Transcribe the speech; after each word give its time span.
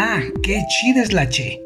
Ah, 0.00 0.22
qué 0.44 0.62
chida 0.68 1.02
es 1.02 1.12
la 1.12 1.28
Che. 1.28 1.60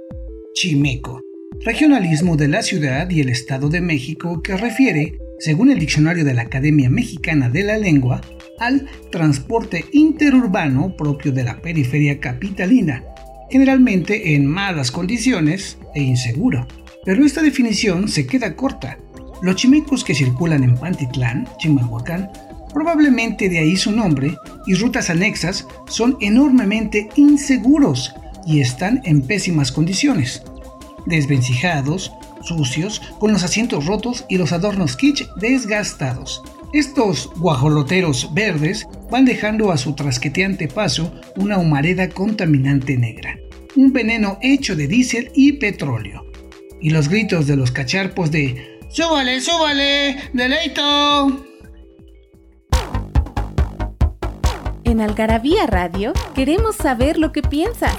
Chimeco. 0.54 1.20
Regionalismo 1.66 2.34
de 2.34 2.48
la 2.48 2.62
Ciudad 2.62 3.10
y 3.10 3.20
el 3.20 3.28
Estado 3.28 3.68
de 3.68 3.82
México 3.82 4.40
que 4.42 4.56
refiere, 4.56 5.18
según 5.38 5.70
el 5.70 5.78
diccionario 5.78 6.24
de 6.24 6.32
la 6.32 6.40
Academia 6.40 6.88
Mexicana 6.88 7.50
de 7.50 7.62
la 7.62 7.76
Lengua, 7.76 8.22
al 8.58 8.88
transporte 9.10 9.84
interurbano 9.92 10.96
propio 10.96 11.30
de 11.30 11.44
la 11.44 11.60
periferia 11.60 12.20
capitalina, 12.20 13.04
generalmente 13.50 14.34
en 14.34 14.46
malas 14.46 14.90
condiciones 14.90 15.76
e 15.94 16.00
inseguro. 16.00 16.66
Pero 17.04 17.26
esta 17.26 17.42
definición 17.42 18.08
se 18.08 18.26
queda 18.26 18.56
corta. 18.56 18.96
Los 19.42 19.56
chimecos 19.56 20.04
que 20.04 20.14
circulan 20.14 20.64
en 20.64 20.78
Pantitlán, 20.78 21.46
Chimalhuacán, 21.58 22.30
probablemente 22.72 23.50
de 23.50 23.58
ahí 23.58 23.76
su 23.76 23.92
nombre, 23.92 24.34
y 24.66 24.74
rutas 24.74 25.10
anexas 25.10 25.66
son 25.86 26.16
enormemente 26.20 27.08
inseguros 27.16 28.12
y 28.46 28.60
están 28.60 29.00
en 29.04 29.22
pésimas 29.22 29.72
condiciones. 29.72 30.42
Desvencijados, 31.06 32.12
sucios, 32.42 33.00
con 33.18 33.32
los 33.32 33.42
asientos 33.42 33.86
rotos 33.86 34.24
y 34.28 34.36
los 34.36 34.52
adornos 34.52 34.96
kitsch 34.96 35.26
desgastados. 35.36 36.42
Estos 36.72 37.30
guajoloteros 37.36 38.32
verdes 38.32 38.86
van 39.10 39.24
dejando 39.24 39.72
a 39.72 39.76
su 39.76 39.94
trasqueteante 39.94 40.68
paso 40.68 41.12
una 41.36 41.58
humareda 41.58 42.08
contaminante 42.08 42.96
negra, 42.96 43.38
un 43.76 43.92
veneno 43.92 44.38
hecho 44.40 44.74
de 44.74 44.86
diésel 44.86 45.30
y 45.34 45.52
petróleo. 45.52 46.24
Y 46.80 46.90
los 46.90 47.08
gritos 47.08 47.46
de 47.46 47.56
los 47.56 47.70
cacharpos 47.70 48.30
de 48.30 48.78
¡Súbale, 48.88 49.40
súbale! 49.40 50.16
¡Deleito! 50.32 51.51
En 54.92 55.00
Algarabía 55.00 55.66
Radio 55.66 56.12
queremos 56.34 56.76
saber 56.76 57.16
lo 57.16 57.32
que 57.32 57.40
piensas. 57.40 57.96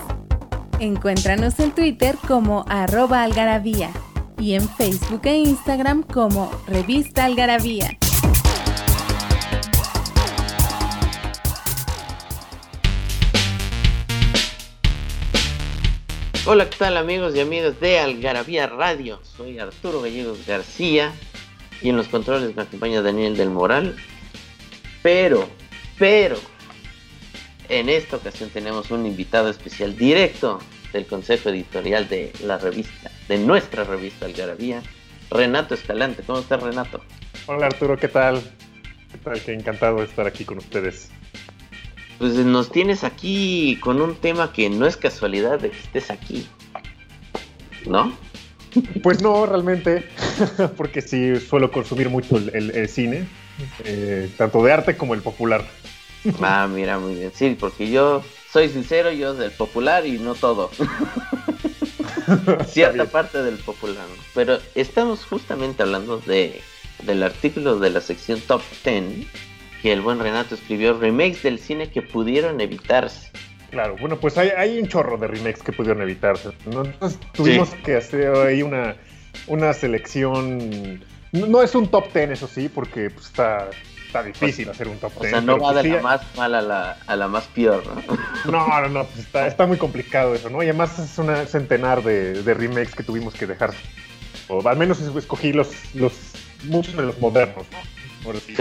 Encuéntranos 0.79 1.59
en 1.59 1.71
Twitter 1.71 2.15
como 2.27 2.65
arroba 2.69 3.23
algarabía 3.23 3.89
y 4.37 4.53
en 4.53 4.69
Facebook 4.69 5.21
e 5.23 5.37
Instagram 5.37 6.03
como 6.03 6.51
revista 6.67 7.25
algarabía. 7.25 7.97
Hola, 16.45 16.69
¿qué 16.69 16.77
tal 16.77 16.97
amigos 16.97 17.35
y 17.35 17.39
amigas 17.39 17.79
de 17.79 17.97
Algarabía 17.97 18.67
Radio? 18.67 19.19
Soy 19.23 19.57
Arturo 19.57 20.01
Gallegos 20.01 20.45
García 20.45 21.11
y 21.81 21.89
en 21.89 21.97
los 21.97 22.07
controles 22.07 22.55
me 22.55 22.61
acompaña 22.61 23.01
Daniel 23.01 23.35
del 23.35 23.49
Moral. 23.49 23.95
Pero, 25.01 25.49
pero, 25.97 26.37
en 27.69 27.89
esta 27.89 28.17
ocasión 28.17 28.49
tenemos 28.49 28.91
un 28.91 29.05
invitado 29.05 29.49
especial 29.49 29.95
directo 29.95 30.59
del 30.91 31.05
consejo 31.05 31.49
editorial 31.49 32.07
de 32.07 32.31
la 32.43 32.57
revista, 32.57 33.11
de 33.27 33.37
nuestra 33.37 33.83
revista 33.83 34.25
Algarabía, 34.25 34.81
Renato 35.29 35.73
Escalante. 35.73 36.23
¿Cómo 36.25 36.39
estás, 36.39 36.61
Renato? 36.61 37.01
Hola, 37.47 37.67
Arturo, 37.67 37.97
¿qué 37.97 38.07
tal? 38.07 38.41
¿Qué 39.11 39.17
tal? 39.17 39.41
Qué 39.41 39.53
encantado 39.53 39.97
de 39.97 40.05
estar 40.05 40.27
aquí 40.27 40.45
con 40.45 40.59
ustedes. 40.59 41.09
Pues 42.19 42.33
nos 42.35 42.71
tienes 42.71 43.03
aquí 43.03 43.77
con 43.81 44.01
un 44.01 44.15
tema 44.15 44.53
que 44.53 44.69
no 44.69 44.85
es 44.85 44.97
casualidad 44.97 45.59
de 45.59 45.71
que 45.71 45.79
estés 45.79 46.11
aquí, 46.11 46.47
¿no? 47.85 48.15
Pues 49.01 49.21
no, 49.21 49.45
realmente, 49.45 50.07
porque 50.77 51.01
sí 51.01 51.39
suelo 51.39 51.71
consumir 51.71 52.09
mucho 52.09 52.37
el, 52.37 52.87
cine, 52.89 53.27
eh, 53.83 54.29
tanto 54.37 54.63
de 54.63 54.71
arte 54.71 54.97
como 54.97 55.13
el 55.13 55.21
popular. 55.21 55.63
Ah, 56.41 56.67
mira, 56.71 56.99
muy 56.99 57.15
bien. 57.15 57.31
Sí, 57.33 57.57
porque 57.59 57.89
yo 57.89 58.23
soy 58.51 58.69
sincero, 58.69 59.11
yo 59.11 59.33
del 59.33 59.51
popular 59.51 60.05
y 60.05 60.19
no 60.19 60.35
todo. 60.35 60.69
Cierta 62.67 63.05
parte 63.05 63.43
del 63.43 63.57
popular. 63.57 64.05
Pero 64.33 64.59
estamos 64.75 65.25
justamente 65.25 65.83
hablando 65.83 66.19
de 66.19 66.61
del 67.03 67.23
artículo 67.23 67.79
de 67.79 67.89
la 67.89 67.99
sección 67.99 68.39
Top 68.41 68.61
10 68.85 69.27
que 69.81 69.91
el 69.91 69.99
buen 69.99 70.19
Renato 70.19 70.55
escribió, 70.55 70.97
remakes 70.97 71.43
del 71.43 71.59
cine 71.59 71.89
que 71.89 72.01
pudieron 72.01 72.61
evitarse. 72.61 73.29
Claro, 73.69 73.97
bueno, 73.99 74.17
pues 74.17 74.37
hay, 74.37 74.79
un 74.79 74.87
chorro 74.87 75.17
de 75.17 75.27
remakes 75.27 75.61
que 75.61 75.73
pudieron 75.73 76.01
evitarse. 76.01 76.51
Entonces 76.65 77.19
tuvimos 77.33 77.71
que 77.83 77.97
hacer 77.97 78.33
ahí 78.33 78.61
una, 78.61 78.95
una 79.47 79.73
selección. 79.73 81.03
No, 81.33 81.61
es 81.61 81.75
un 81.75 81.89
top 81.89 82.13
10, 82.13 82.29
eso 82.29 82.47
sí, 82.47 82.69
porque 82.69 83.09
pues, 83.09 83.25
está 83.25 83.71
está 84.13 84.23
difícil 84.23 84.69
hacer 84.69 84.87
un 84.87 84.99
top 84.99 85.11
10. 85.19 85.25
O 85.25 85.29
sea, 85.29 85.41
no 85.41 85.57
va 85.57 85.73
de 85.73 85.89
la 85.89 86.01
más 86.01 86.21
mala 86.37 86.59
a 86.59 86.61
la, 86.61 86.97
a 87.07 87.15
la 87.15 87.27
más 87.27 87.45
peor, 87.45 87.83
¿no? 87.87 88.17
No, 88.51 88.81
no, 88.81 88.89
no, 88.89 89.05
pues 89.05 89.25
está, 89.25 89.47
está, 89.47 89.65
muy 89.65 89.77
complicado 89.77 90.35
eso, 90.35 90.49
¿no? 90.49 90.61
Y 90.61 90.67
además 90.67 90.99
es 90.99 91.17
un 91.17 91.33
centenar 91.47 92.03
de, 92.03 92.43
de, 92.43 92.53
remakes 92.53 92.93
que 92.93 93.03
tuvimos 93.03 93.33
que 93.33 93.47
dejar. 93.47 93.73
O 94.49 94.67
al 94.67 94.77
menos 94.77 95.01
escogí 95.01 95.51
los, 95.51 95.69
los 95.95 96.13
muchos 96.65 96.95
de 96.95 97.03
los 97.03 97.19
modernos, 97.19 97.65
¿no? 97.71 98.27
Ahora 98.27 98.39
sí, 98.39 98.53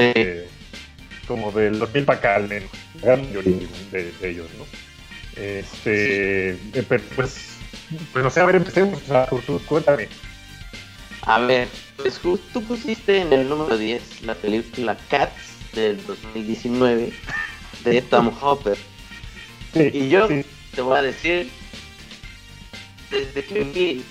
como 1.29 1.53
del 1.53 1.79
2000 1.79 2.05
para 2.05 2.19
acá 2.19 2.35
al 2.37 2.49
menos, 2.49 2.71
la 2.95 3.09
gran 3.09 3.27
mayoría 3.27 3.69
de, 3.91 4.13
de, 4.13 4.31
ellos, 4.31 4.49
¿no? 4.59 4.65
Este, 5.41 6.51
eh, 6.51 6.85
pero 6.89 7.03
pues, 7.15 7.59
pues 8.13 8.25
no 8.25 8.31
sé, 8.31 8.41
a 8.41 8.47
ver, 8.47 8.57
empecemos, 8.57 9.11
a 9.11 9.29
cuéntame. 9.67 10.09
A 11.23 11.39
ver, 11.41 11.69
pues 11.97 12.21
tú 12.21 12.63
pusiste 12.63 13.21
en 13.21 13.33
el 13.33 13.49
número 13.49 13.79
10 13.79 14.23
la 14.23 14.35
película 14.35 14.97
Cats 15.09 15.73
del 15.73 16.05
2019 16.07 17.13
de 17.85 18.03
Tom 18.03 18.31
Hopper. 18.41 18.77
y 19.75 20.09
yo 20.09 20.29
te 20.75 20.83
voy 20.83 20.99
a 20.99 21.03
decir, 21.03 21.51
desde 23.11 23.45
que 23.45 23.65
vi 23.65 24.05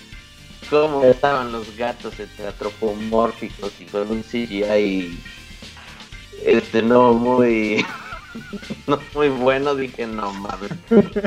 cómo 0.69 1.03
estaban 1.03 1.51
los 1.51 1.75
gatos 1.75 2.19
entre 2.19 2.47
antropomórficos 2.47 3.73
y 3.79 3.85
con 3.85 4.09
un 4.09 4.23
CGI 4.23 5.19
este 6.45 6.81
no 6.81 7.13
muy 7.13 7.85
no 8.87 8.99
muy 9.13 9.29
bueno, 9.29 9.75
dije 9.75 10.07
no 10.07 10.33
mames. 10.33 10.71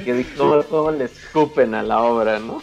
Que 0.05 0.27
¿cómo, 0.37 0.63
¿cómo, 0.65 0.91
le 0.91 1.05
escupen 1.05 1.75
a 1.75 1.83
la 1.83 2.01
obra, 2.01 2.39
no? 2.39 2.63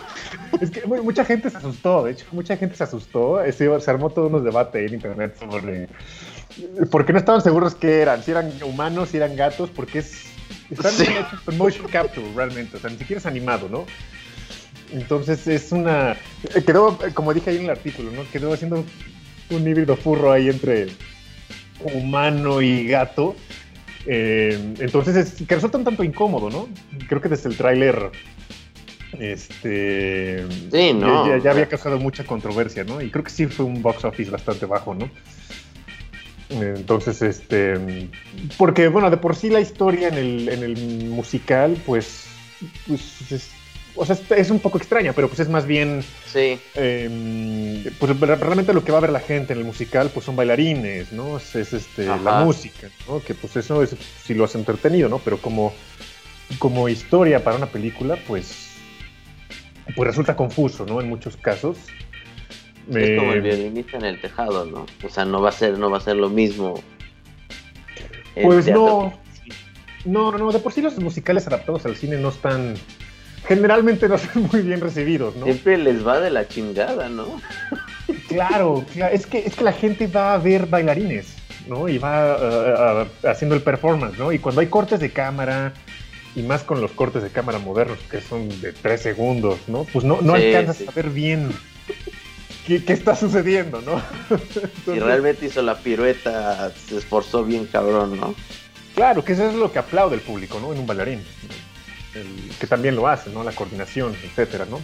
Es 0.60 0.72
que 0.72 0.86
mucha 0.86 1.24
gente 1.24 1.50
se 1.50 1.58
asustó, 1.58 2.04
de 2.04 2.12
hecho, 2.12 2.26
mucha 2.32 2.58
gente 2.58 2.76
se 2.76 2.84
asustó. 2.84 3.40
Se, 3.52 3.90
armó 3.90 4.10
todo 4.10 4.28
unos 4.28 4.44
debates 4.44 4.88
en 4.88 4.96
internet 4.96 5.36
sobre. 5.40 5.88
Porque 6.90 7.14
no 7.14 7.20
estaban 7.20 7.42
seguros 7.42 7.76
qué 7.76 8.02
eran, 8.02 8.24
si 8.24 8.32
eran 8.32 8.52
humanos, 8.64 9.10
si 9.10 9.18
eran 9.18 9.36
gatos, 9.36 9.70
porque 9.70 10.00
es. 10.00 10.26
Están 10.70 10.94
hechos 10.94 11.42
con 11.42 11.58
motion 11.58 11.88
capture 11.88 12.26
realmente, 12.34 12.78
o 12.78 12.80
sea, 12.80 12.90
ni 12.90 12.98
siquiera 12.98 13.20
es 13.20 13.26
animado, 13.26 13.68
¿no? 13.70 13.86
Entonces 14.92 15.48
es 15.48 15.72
una. 15.72 16.18
Quedó, 16.66 16.98
como 17.14 17.34
dije 17.34 17.52
ahí 17.52 17.58
en 17.58 17.64
el 17.64 17.70
artículo, 17.72 18.12
¿no? 18.12 18.24
Quedó 18.32 18.54
haciendo 18.54 18.84
un 19.50 19.68
híbrido 19.68 19.96
furro 19.96 20.32
ahí 20.32 20.50
entre 20.50 20.88
humano 21.94 22.62
y 22.62 22.88
gato. 22.88 23.36
Eh, 24.06 24.76
entonces, 24.80 25.16
es, 25.16 25.48
que 25.48 25.56
resulta 25.56 25.78
un 25.78 25.84
tanto 25.84 26.04
incómodo, 26.04 26.50
¿no? 26.50 26.68
Creo 27.08 27.22
que 27.22 27.30
desde 27.30 27.50
el 27.50 27.58
tráiler 27.58 28.12
este 29.20 30.46
sí, 30.72 30.94
no, 30.94 31.38
ya, 31.38 31.52
había 31.52 31.68
causado 31.68 32.00
mucha 32.00 32.24
controversia, 32.24 32.84
¿no? 32.84 33.02
Y 33.02 33.10
creo 33.10 33.24
que 33.24 33.30
sí 33.30 33.48
fue 33.48 33.66
un 33.66 33.82
box 33.82 34.06
office 34.06 34.32
bastante 34.32 34.66
bajo, 34.66 34.94
¿no? 34.96 35.10
Entonces, 36.50 37.22
este, 37.22 38.10
porque 38.58 38.90
bueno, 38.90 39.10
de 39.10 39.18
por 39.18 39.36
sí 39.36 39.50
la 39.50 39.62
historia 39.62 40.10
en 40.10 40.16
el, 40.16 40.50
en 40.50 40.64
el 40.64 41.10
musical, 41.10 41.82
pues, 41.86 42.26
pues 42.88 43.32
es, 43.32 43.50
o 43.96 44.06
sea, 44.06 44.18
es 44.36 44.50
un 44.50 44.60
poco 44.60 44.78
extraña, 44.78 45.14
pero 45.14 45.28
pues 45.28 45.40
es 45.40 45.50
más 45.50 45.66
bien... 45.66 46.04
Sí. 46.26 46.60
Em, 46.76 47.84
pues 48.00 48.20
realmente 48.20 48.74
lo 48.74 48.84
que 48.84 48.92
va 48.92 48.98
a 48.98 49.02
ver 49.02 49.12
la 49.12 49.20
gente 49.20 49.54
en 49.54 49.60
el 49.60 49.66
musical, 49.66 50.10
pues 50.14 50.26
son 50.26 50.36
bailarines, 50.36 51.12
¿no? 51.12 51.38
Es, 51.38 51.56
este, 51.56 52.06
la 52.06 52.44
música, 52.44 52.90
¿no? 53.08 53.22
Que 53.22 53.34
pues 53.34 53.56
eso 53.56 53.82
es 53.82 53.96
si 54.24 54.34
lo 54.34 54.46
has 54.46 54.56
entretenido, 54.56 55.08
¿no? 55.08 55.20
Pero 55.20 55.38
como, 55.38 55.74
como 56.60 56.90
historia 56.90 57.44
para 57.44 57.58
una 57.58 57.68
película, 57.68 58.18
pues, 58.28 58.71
pues 59.96 60.08
resulta 60.08 60.36
confuso, 60.36 60.86
¿no? 60.86 61.02
En 61.02 61.10
muchos 61.10 61.38
casos. 61.38 61.78
Es 62.90 63.20
como 63.20 63.32
el 63.34 63.40
eh, 63.40 63.42
violinista 63.42 63.98
en 63.98 64.06
el 64.06 64.22
tejado, 64.22 64.66
¿no? 64.66 64.86
O 65.04 65.10
sea, 65.10 65.26
no 65.26 65.42
va 65.42 65.50
a 65.50 65.54
ser, 65.54 65.78
no 65.78 65.90
va 65.90 65.98
a 65.98 66.02
ser 66.02 66.16
lo 66.16 66.30
mismo. 66.30 66.82
Pues 68.42 68.68
no. 68.68 69.14
No, 70.04 70.32
no, 70.32 70.52
de 70.52 70.60
por 70.60 70.74
sí 70.74 70.82
los 70.82 70.98
musicales 71.00 71.46
adaptados 71.46 71.86
al 71.86 71.96
cine 71.96 72.18
no 72.18 72.30
están 72.30 72.76
generalmente 73.48 74.08
no 74.08 74.18
son 74.34 74.50
muy 74.52 74.62
bien 74.62 74.82
recibidos, 74.82 75.36
¿no? 75.36 75.46
Siempre 75.46 75.78
les 75.78 76.06
va 76.06 76.20
de 76.20 76.32
la 76.32 76.48
chingada, 76.48 77.10
¿no? 77.10 77.42
Claro, 78.28 78.86
es, 79.12 79.26
que, 79.26 79.40
es 79.40 79.56
que 79.56 79.64
la 79.64 79.74
gente 79.74 80.08
va 80.08 80.34
a 80.34 80.38
ver 80.38 80.66
bailarines, 80.66 81.36
¿no? 81.68 81.88
Y 81.90 81.98
va 81.98 82.38
uh, 82.38 83.04
uh, 83.04 83.28
haciendo 83.28 83.56
el 83.56 83.62
performance, 83.62 84.18
¿no? 84.18 84.32
Y 84.32 84.40
cuando 84.40 84.62
hay 84.62 84.68
cortes 84.68 85.00
de 85.00 85.12
cámara, 85.12 85.74
y 86.36 86.44
más 86.44 86.64
con 86.64 86.82
los 86.82 86.92
cortes 86.92 87.24
de 87.24 87.30
cámara 87.30 87.60
modernos 87.60 88.00
que 88.10 88.22
son 88.22 88.50
de 88.62 88.74
tres 88.74 89.02
segundos, 89.02 89.60
¿no? 89.68 89.84
Pues 89.86 90.06
no, 90.06 90.22
no 90.22 90.34
alcanzas 90.34 90.88
a 90.88 90.92
ver 90.92 91.10
bien 91.10 91.52
qué, 92.66 92.82
está 92.88 93.16
sucediendo, 93.16 93.82
¿no? 93.82 94.02
y 94.94 95.00
realmente 95.00 95.46
hizo 95.46 95.62
la 95.62 95.78
pirueta, 95.78 96.72
se 96.88 96.98
esforzó 96.98 97.44
bien 97.44 97.66
cabrón, 97.66 98.20
¿no? 98.20 98.36
Claro, 98.96 99.24
que 99.24 99.34
eso 99.34 99.50
es 99.50 99.56
lo 99.56 99.72
que 99.72 99.80
aplaude 99.80 100.16
el 100.16 100.22
público, 100.22 100.60
¿no? 100.60 100.74
En 100.74 100.80
un 100.80 100.88
bailarín. 100.88 101.24
que 102.60 102.68
también 102.68 102.96
lo 102.96 103.08
hace, 103.08 103.30
¿no? 103.30 103.44
La 103.44 103.52
coordinación, 103.52 104.16
etcétera, 104.24 104.66
¿no? 104.70 104.82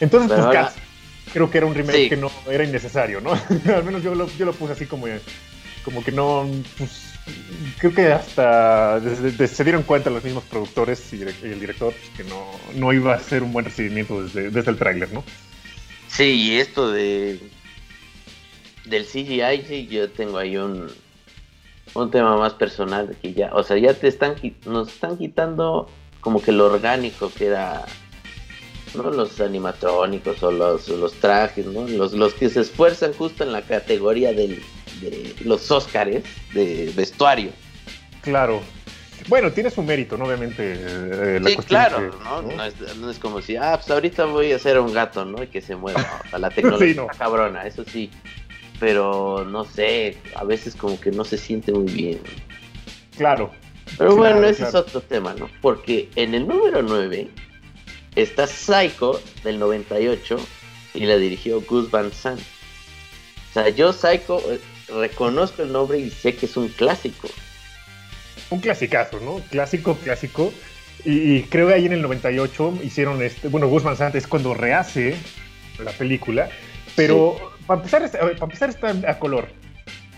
Entonces, 0.00 0.38
pues 0.44 0.70
creo 1.32 1.50
que 1.50 1.58
era 1.58 1.66
un 1.66 1.74
remake 1.74 2.08
que 2.08 2.16
no 2.16 2.30
era 2.48 2.64
innecesario, 2.64 3.20
¿no? 3.20 3.32
Al 3.74 3.84
menos 3.84 4.02
yo 4.02 4.14
lo, 4.14 4.28
yo 4.36 4.46
lo 4.46 4.52
puse 4.52 4.72
así 4.72 4.86
como, 4.86 5.06
como 5.84 6.02
que 6.02 6.12
no, 6.12 6.48
pues, 6.76 7.07
creo 7.78 7.94
que 7.94 8.12
hasta 8.12 9.00
se 9.00 9.64
dieron 9.64 9.82
cuenta 9.82 10.10
los 10.10 10.24
mismos 10.24 10.44
productores 10.44 11.12
y, 11.12 11.22
el 11.22 11.60
director 11.60 11.94
que 12.16 12.24
no, 12.24 12.44
no, 12.74 12.92
iba 12.92 13.14
a 13.14 13.20
ser 13.20 13.42
un 13.42 13.52
buen 13.52 13.64
recibimiento 13.64 14.22
desde, 14.22 14.50
desde 14.50 14.70
el 14.70 14.78
tráiler, 14.78 15.12
¿no? 15.12 15.24
Sí, 16.08 16.24
y 16.24 16.56
esto 16.58 16.90
de 16.90 17.40
del 18.86 19.04
CGI, 19.04 19.64
sí, 19.66 19.86
yo 19.86 20.10
tengo 20.10 20.38
ahí 20.38 20.56
un, 20.56 20.88
un 21.94 22.10
tema 22.10 22.36
más 22.36 22.54
personal 22.54 23.14
que 23.20 23.34
ya, 23.34 23.50
o 23.52 23.62
sea, 23.62 23.76
ya 23.76 23.94
te 23.94 24.08
están 24.08 24.34
nos 24.64 24.88
están 24.88 25.18
quitando 25.18 25.90
como 26.20 26.42
que 26.42 26.52
lo 26.52 26.66
orgánico 26.66 27.30
que 27.30 27.46
era 27.46 27.84
¿no? 28.94 29.10
los 29.10 29.40
animatrónicos 29.40 30.42
o 30.42 30.50
los, 30.50 30.88
los 30.88 31.12
trajes, 31.14 31.66
¿no? 31.66 31.86
Los, 31.86 32.12
los 32.12 32.34
que 32.34 32.48
se 32.48 32.60
esfuerzan 32.60 33.12
justo 33.12 33.44
en 33.44 33.52
la 33.52 33.62
categoría 33.62 34.32
del, 34.32 34.62
de 35.00 35.34
los 35.44 35.70
Óscares 35.70 36.24
de 36.52 36.92
vestuario. 36.94 37.50
Claro. 38.22 38.60
Bueno, 39.26 39.50
tiene 39.50 39.70
su 39.70 39.82
mérito, 39.82 40.16
¿no? 40.16 40.24
Obviamente. 40.26 40.74
Eh, 40.78 41.40
sí, 41.44 41.56
claro, 41.66 42.10
¿no? 42.22 42.42
¿no? 42.42 43.10
es, 43.10 43.18
como 43.18 43.42
si, 43.42 43.56
ah, 43.56 43.72
pues 43.74 43.90
ahorita 43.90 44.24
voy 44.26 44.52
a 44.52 44.56
hacer 44.56 44.78
un 44.78 44.92
gato, 44.92 45.24
¿no? 45.24 45.42
Y 45.42 45.48
que 45.48 45.60
se 45.60 45.74
mueva. 45.74 46.22
la 46.38 46.50
tecnología 46.50 47.06
cabrona, 47.16 47.66
eso 47.66 47.84
sí. 47.84 48.10
Pero 48.78 49.44
no 49.44 49.64
sé, 49.64 50.16
a 50.36 50.44
veces 50.44 50.76
como 50.76 51.00
que 51.00 51.10
no 51.10 51.24
se 51.24 51.36
siente 51.36 51.72
muy 51.72 51.92
bien. 51.92 52.20
Claro. 53.16 53.50
Pero 53.96 54.16
bueno, 54.16 54.44
ese 54.44 54.64
es 54.64 54.74
otro 54.74 55.00
tema, 55.00 55.34
¿no? 55.34 55.50
Porque 55.60 56.08
en 56.14 56.34
el 56.34 56.46
número 56.46 56.82
9 56.82 57.28
está 58.14 58.46
Psycho 58.46 59.20
del 59.42 59.58
98 59.58 60.38
y 60.94 61.06
la 61.06 61.16
dirigió 61.16 61.60
Gus 61.62 61.90
Van 61.90 62.12
Sant. 62.12 62.40
O 62.40 63.54
sea, 63.54 63.68
yo 63.70 63.92
Psycho 63.92 64.40
eh, 64.52 64.60
reconozco 64.88 65.62
el 65.62 65.72
nombre 65.72 65.98
y 65.98 66.10
sé 66.10 66.34
que 66.34 66.46
es 66.46 66.56
un 66.56 66.68
clásico. 66.68 67.28
Un 68.50 68.60
clasicazo, 68.60 69.20
¿no? 69.20 69.40
Clásico, 69.50 69.96
clásico. 69.96 70.52
Y, 71.04 71.42
creo 71.42 71.68
que 71.68 71.74
ahí 71.74 71.86
en 71.86 71.92
el 71.92 72.02
98 72.02 72.78
hicieron 72.82 73.22
este. 73.22 73.48
Bueno, 73.48 73.68
Gus 73.68 73.82
Van 73.82 73.96
Sant 73.96 74.14
es 74.14 74.26
cuando 74.26 74.54
rehace 74.54 75.16
la 75.82 75.92
película. 75.92 76.48
Pero 76.96 77.36
para, 77.66 77.80
empezar, 77.80 78.10
para 78.10 78.30
empezar 78.30 78.70
está 78.70 78.90
a 79.06 79.18
color. 79.18 79.48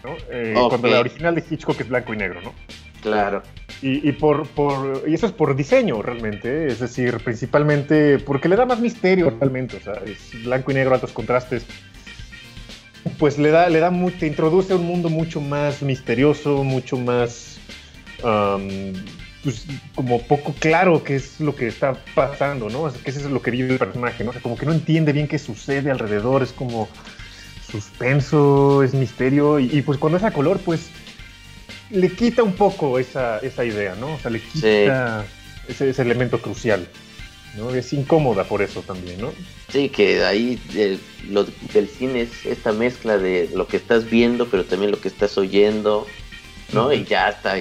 ¿no? 0.04 0.16
Eh, 0.30 0.54
cuando 0.68 0.88
la 0.88 1.00
original 1.00 1.34
de 1.34 1.44
Hitchcock 1.48 1.80
es 1.80 1.88
blanco 1.88 2.14
y 2.14 2.16
negro, 2.16 2.40
¿no? 2.40 2.54
Claro. 3.02 3.42
Y, 3.82 4.12
por, 4.12 4.46
por, 4.48 5.04
y 5.08 5.14
eso 5.14 5.24
es 5.24 5.32
por 5.32 5.56
diseño 5.56 6.02
realmente, 6.02 6.66
es 6.66 6.80
decir, 6.80 7.16
principalmente 7.24 8.18
porque 8.18 8.46
le 8.46 8.56
da 8.56 8.66
más 8.66 8.78
misterio 8.78 9.34
realmente, 9.40 9.78
o 9.78 9.80
sea, 9.80 9.94
es 10.04 10.44
blanco 10.44 10.70
y 10.70 10.74
negro, 10.74 10.94
altos 10.94 11.12
contrastes, 11.12 11.64
pues 13.18 13.38
le 13.38 13.50
da, 13.50 13.68
le 13.68 13.80
da 13.80 13.92
te 14.18 14.26
introduce 14.26 14.72
a 14.72 14.76
un 14.76 14.86
mundo 14.86 15.08
mucho 15.08 15.40
más 15.40 15.82
misterioso, 15.82 16.64
mucho 16.64 16.96
más 16.96 17.58
pues, 19.42 19.66
como 19.94 20.20
poco 20.22 20.54
claro 20.58 21.02
qué 21.02 21.16
es 21.16 21.40
lo 21.40 21.54
que 21.54 21.66
está 21.66 21.94
pasando, 22.14 22.68
¿no? 22.68 22.92
que 22.92 23.10
eso 23.10 23.20
es 23.20 23.26
lo 23.26 23.40
que 23.40 23.50
vive 23.50 23.72
el 23.72 23.78
personaje, 23.78 24.24
¿no? 24.24 24.30
O 24.30 24.32
sea, 24.32 24.42
como 24.42 24.56
que 24.56 24.66
no 24.66 24.72
entiende 24.72 25.12
bien 25.12 25.28
qué 25.28 25.38
sucede 25.38 25.90
alrededor, 25.90 26.42
es 26.42 26.52
como 26.52 26.88
suspenso, 27.70 28.82
es 28.82 28.94
misterio, 28.94 29.58
y, 29.58 29.80
pues 29.82 29.98
cuando 29.98 30.18
es 30.18 30.24
a 30.24 30.32
color, 30.32 30.58
pues 30.58 30.90
le 31.90 32.10
quita 32.10 32.42
un 32.42 32.52
poco 32.52 32.98
esa, 32.98 33.38
esa 33.38 33.64
idea, 33.64 33.94
¿no? 33.94 34.14
O 34.14 34.18
sea, 34.18 34.30
le 34.30 34.40
quita 34.40 35.24
ese, 35.68 35.88
ese 35.88 36.02
elemento 36.02 36.40
crucial. 36.40 36.86
¿No? 37.56 37.70
Es 37.70 37.92
incómoda 37.92 38.44
por 38.44 38.62
eso 38.62 38.82
también, 38.82 39.20
¿no? 39.20 39.32
Sí, 39.68 39.88
que 39.88 40.24
ahí 40.24 40.60
lo, 41.28 41.44
del 41.72 41.88
cine 41.88 42.22
es 42.22 42.46
esta 42.46 42.72
mezcla 42.72 43.18
de 43.18 43.50
lo 43.54 43.66
que 43.66 43.76
estás 43.76 44.08
viendo, 44.08 44.46
pero 44.46 44.64
también 44.64 44.90
lo 44.90 45.00
que 45.00 45.08
estás 45.08 45.36
oyendo, 45.38 46.06
¿no? 46.72 46.92
Y 46.92 47.04
ya 47.04 47.28
está 47.28 47.56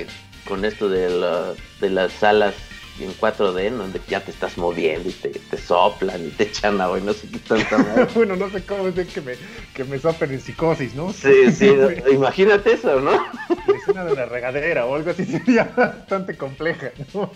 con 0.47 0.65
esto 0.65 0.89
de, 0.89 1.09
la, 1.09 1.53
de 1.79 1.89
las 1.89 2.11
salas 2.13 2.55
en 3.03 3.13
4D, 3.13 3.71
donde 3.71 4.01
ya 4.07 4.23
te 4.23 4.31
estás 4.31 4.57
moviendo 4.57 5.09
y 5.09 5.11
te, 5.11 5.29
te 5.29 5.57
soplan 5.57 6.27
y 6.27 6.29
te 6.29 6.43
echan 6.43 6.79
agua 6.81 6.99
y 6.99 7.01
no 7.01 7.13
sé 7.13 7.27
qué 7.27 7.39
tanta 7.39 8.07
Bueno, 8.15 8.35
no 8.35 8.49
sé 8.49 8.63
cómo 8.63 8.91
decir 8.91 9.07
que 9.07 9.21
me, 9.21 9.33
que 9.73 9.83
me 9.83 9.99
soplen 9.99 10.31
en 10.31 10.41
psicosis, 10.41 10.95
¿no? 10.95 11.13
Sí, 11.13 11.51
sí, 11.51 11.73
imagínate 12.11 12.73
eso, 12.73 12.99
¿no? 12.99 13.11
La 13.11 13.77
escena 13.77 14.05
de 14.05 14.15
la 14.15 14.25
regadera 14.25 14.85
o 14.85 14.95
algo 14.95 15.11
así 15.11 15.25
sería 15.25 15.71
bastante 15.75 16.35
compleja, 16.35 16.91
¿no? 17.13 17.31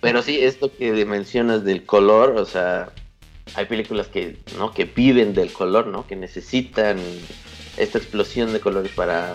Pero 0.00 0.22
sí, 0.22 0.40
esto 0.40 0.70
que 0.76 1.04
mencionas 1.04 1.64
del 1.64 1.84
color, 1.84 2.36
o 2.36 2.44
sea, 2.44 2.90
hay 3.54 3.66
películas 3.66 4.08
que, 4.08 4.36
¿no? 4.58 4.72
que 4.72 4.84
viven 4.84 5.34
del 5.34 5.52
color, 5.52 5.86
¿no? 5.86 6.06
Que 6.06 6.16
necesitan 6.16 6.98
esta 7.76 7.98
explosión 7.98 8.52
de 8.52 8.60
colores 8.60 8.92
para 8.92 9.34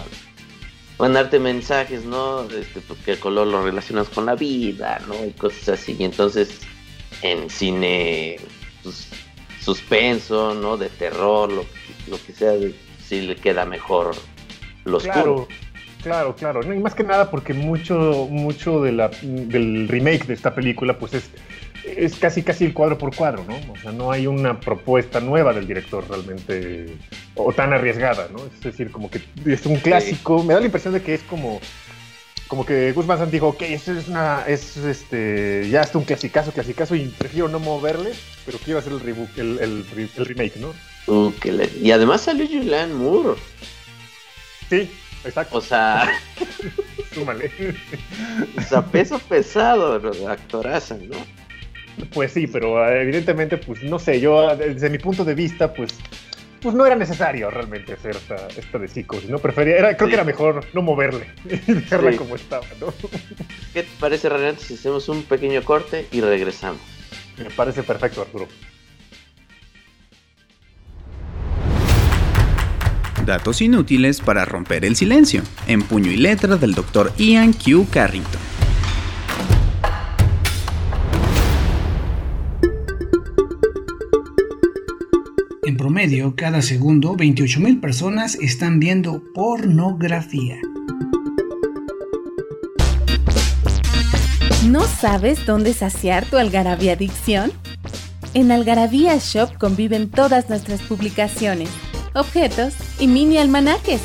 mandarte 1.02 1.40
mensajes, 1.40 2.06
¿no? 2.06 2.44
Este, 2.44 2.80
porque 2.80 3.04
pues, 3.06 3.08
el 3.08 3.20
color 3.20 3.48
lo 3.48 3.64
relacionas 3.64 4.08
con 4.08 4.28
la 4.28 4.36
vida, 4.36 5.02
¿no? 5.08 5.26
Y 5.26 5.32
cosas 5.32 5.70
así. 5.70 5.96
Y 5.98 6.04
entonces, 6.04 6.62
en 7.24 7.50
cine 7.50 8.38
pues, 8.84 9.10
suspenso, 9.60 10.54
¿no? 10.54 10.78
De 10.78 10.90
terror, 10.90 11.52
lo, 11.52 11.66
que 12.26 12.34
sea, 12.34 12.54
sí 13.04 13.22
le 13.22 13.36
queda 13.36 13.66
mejor 13.66 14.16
los 14.86 15.02
Claro, 15.02 15.48
claro, 16.04 16.36
claro. 16.36 16.62
y 16.72 16.78
más 16.78 16.94
que 16.94 17.04
nada 17.04 17.32
porque 17.32 17.56
mucho, 17.56 18.28
mucho 18.30 18.82
de 18.82 18.92
la, 18.92 19.10
del 19.24 19.88
remake 19.88 20.28
de 20.28 20.36
esta 20.36 20.54
película, 20.54 21.00
pues 21.00 21.16
es 21.16 21.32
es 21.86 22.16
casi 22.16 22.44
casi 22.44 22.66
el 22.66 22.74
cuadro 22.74 22.98
por 22.98 23.16
cuadro, 23.16 23.44
¿no? 23.46 23.56
O 23.72 23.78
sea, 23.78 23.92
no 23.92 24.12
hay 24.12 24.28
una 24.28 24.60
propuesta 24.60 25.20
nueva 25.20 25.54
del 25.54 25.68
director 25.68 26.08
realmente 26.10 26.96
o 27.36 27.52
tan 27.54 27.74
arriesgada, 27.74 28.28
¿no? 28.32 28.40
Es 28.46 28.62
decir, 28.62 28.92
como 28.92 29.10
que 29.10 29.22
es 29.46 29.66
un 29.66 29.78
clásico. 29.78 30.44
Me 30.44 30.54
da 30.54 30.60
la 30.60 30.66
impresión 30.68 30.94
de 30.94 31.02
que 31.02 31.14
es 31.14 31.22
como 31.24 31.60
como 32.52 32.66
que 32.66 32.92
Gus 32.92 33.08
Van 33.08 33.32
dijo, 33.32 33.48
ok, 33.48 33.62
esto 33.62 33.94
es 33.94 34.10
una, 34.10 34.44
es 34.46 34.76
este, 34.76 35.70
ya 35.70 35.80
está 35.80 35.98
un 35.98 36.04
clasicazo, 36.04 36.52
clasicazo 36.52 36.96
y 36.96 37.06
prefiero 37.06 37.48
no 37.48 37.60
moverle, 37.60 38.12
pero 38.46 38.58
quiero 38.58 38.80
hacer 38.80 38.92
el 38.92 39.00
reboot, 39.00 39.38
el, 39.38 39.58
el, 39.60 40.26
remake, 40.26 40.58
¿no? 40.58 40.74
Uh, 41.08 41.34
y 41.82 41.92
además 41.92 42.20
salió 42.20 42.46
Julianne 42.46 42.94
Moore. 42.94 43.40
Sí, 44.70 44.92
exacto. 45.24 45.60
O 45.60 45.62
sea, 45.62 46.12
súmale. 47.14 47.52
o 48.58 48.62
sea, 48.64 48.86
peso 48.86 49.18
pesado, 49.20 50.02
actoraza, 50.28 50.98
¿no? 50.98 51.41
Pues 52.14 52.32
sí, 52.32 52.48
pero 52.48 52.88
eh, 52.88 53.02
evidentemente, 53.04 53.58
pues 53.58 53.84
no 53.84 54.00
sé, 54.00 54.20
yo 54.20 54.56
desde 54.56 54.90
mi 54.90 54.98
punto 54.98 55.24
de 55.24 55.36
vista, 55.36 55.74
pues, 55.74 55.94
pues 56.62 56.76
no 56.76 56.86
era 56.86 56.96
necesario 56.96 57.50
realmente 57.50 57.94
hacer 57.94 58.16
esta, 58.16 58.48
esta 58.48 58.78
de 58.80 58.88
psicosis, 58.88 59.30
¿no? 59.30 59.40
Prefería, 59.40 59.78
era, 59.78 59.98
creo 59.98 60.10
que 60.10 60.16
era 60.16 60.24
mejor 60.24 60.66
no 60.74 60.82
moverle 60.82 61.28
y 61.46 61.74
dejarla 61.74 62.16
como 62.16 62.36
estaba, 62.36 62.66
¿no? 62.80 62.94
¿Qué 63.74 63.84
te 63.84 63.90
parece, 64.00 64.30
Renato, 64.30 64.62
si 64.62 64.76
hacemos 64.76 65.08
un 65.10 65.24
pequeño 65.24 65.64
corte 65.64 66.08
y 66.12 66.22
regresamos? 66.22 66.82
Me 67.38 67.50
parece 67.50 67.84
perfecto, 67.84 68.22
Arturo. 68.22 68.48
Datos 73.26 73.62
inútiles 73.62 74.20
para 74.20 74.46
romper 74.46 74.84
el 74.84 74.96
silencio, 74.96 75.44
en 75.68 75.84
puño 75.84 76.12
y 76.12 76.18
letra 76.18 76.58
del 76.58 76.74
Dr. 76.74 77.14
Ian 77.18 77.54
Q. 77.54 77.88
Carrington. 77.92 78.51
Promedio, 85.92 86.36
cada 86.38 86.62
segundo, 86.62 87.18
28.000 87.18 87.82
personas 87.82 88.36
están 88.36 88.80
viendo 88.80 89.22
pornografía. 89.34 90.56
¿No 94.68 94.84
sabes 94.84 95.46
dónde 95.46 95.74
saciar 95.74 96.26
tu 96.26 96.38
algarabía 96.38 96.94
adicción? 96.94 97.52
En 98.34 98.54
Algarabía 98.54 99.18
Shop 99.18 99.58
conviven 99.58 100.10
todas 100.10 100.48
nuestras 100.48 100.82
publicaciones, 100.82 101.68
objetos 102.14 102.74
y 102.98 103.08
mini 103.08 103.38
almanaques. 103.38 104.00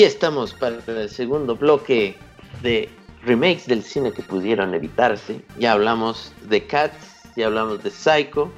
Y 0.00 0.04
estamos 0.04 0.54
para 0.54 0.78
el 0.86 1.10
segundo 1.10 1.56
bloque 1.56 2.16
de 2.62 2.88
remakes 3.22 3.66
del 3.66 3.82
cine 3.82 4.10
que 4.10 4.22
pudieron 4.22 4.72
evitarse. 4.72 5.42
Ya 5.58 5.72
hablamos 5.72 6.32
de 6.48 6.66
Cats, 6.66 7.28
ya 7.36 7.48
hablamos 7.48 7.82
de 7.82 7.90
Psycho. 7.90 8.50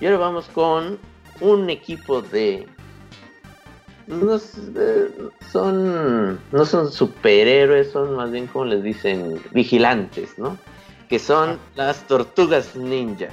Y 0.00 0.06
ahora 0.06 0.18
vamos 0.18 0.46
con 0.54 1.00
un 1.40 1.68
equipo 1.68 2.22
de... 2.22 2.68
No 4.06 4.38
son, 5.50 6.38
no 6.52 6.64
son 6.64 6.92
superhéroes, 6.92 7.90
son 7.90 8.14
más 8.14 8.30
bien 8.30 8.46
como 8.46 8.66
les 8.66 8.84
dicen, 8.84 9.42
vigilantes, 9.50 10.38
¿no? 10.38 10.56
Que 11.08 11.18
son 11.18 11.58
las 11.74 12.06
tortugas 12.06 12.76
ninja. 12.76 13.30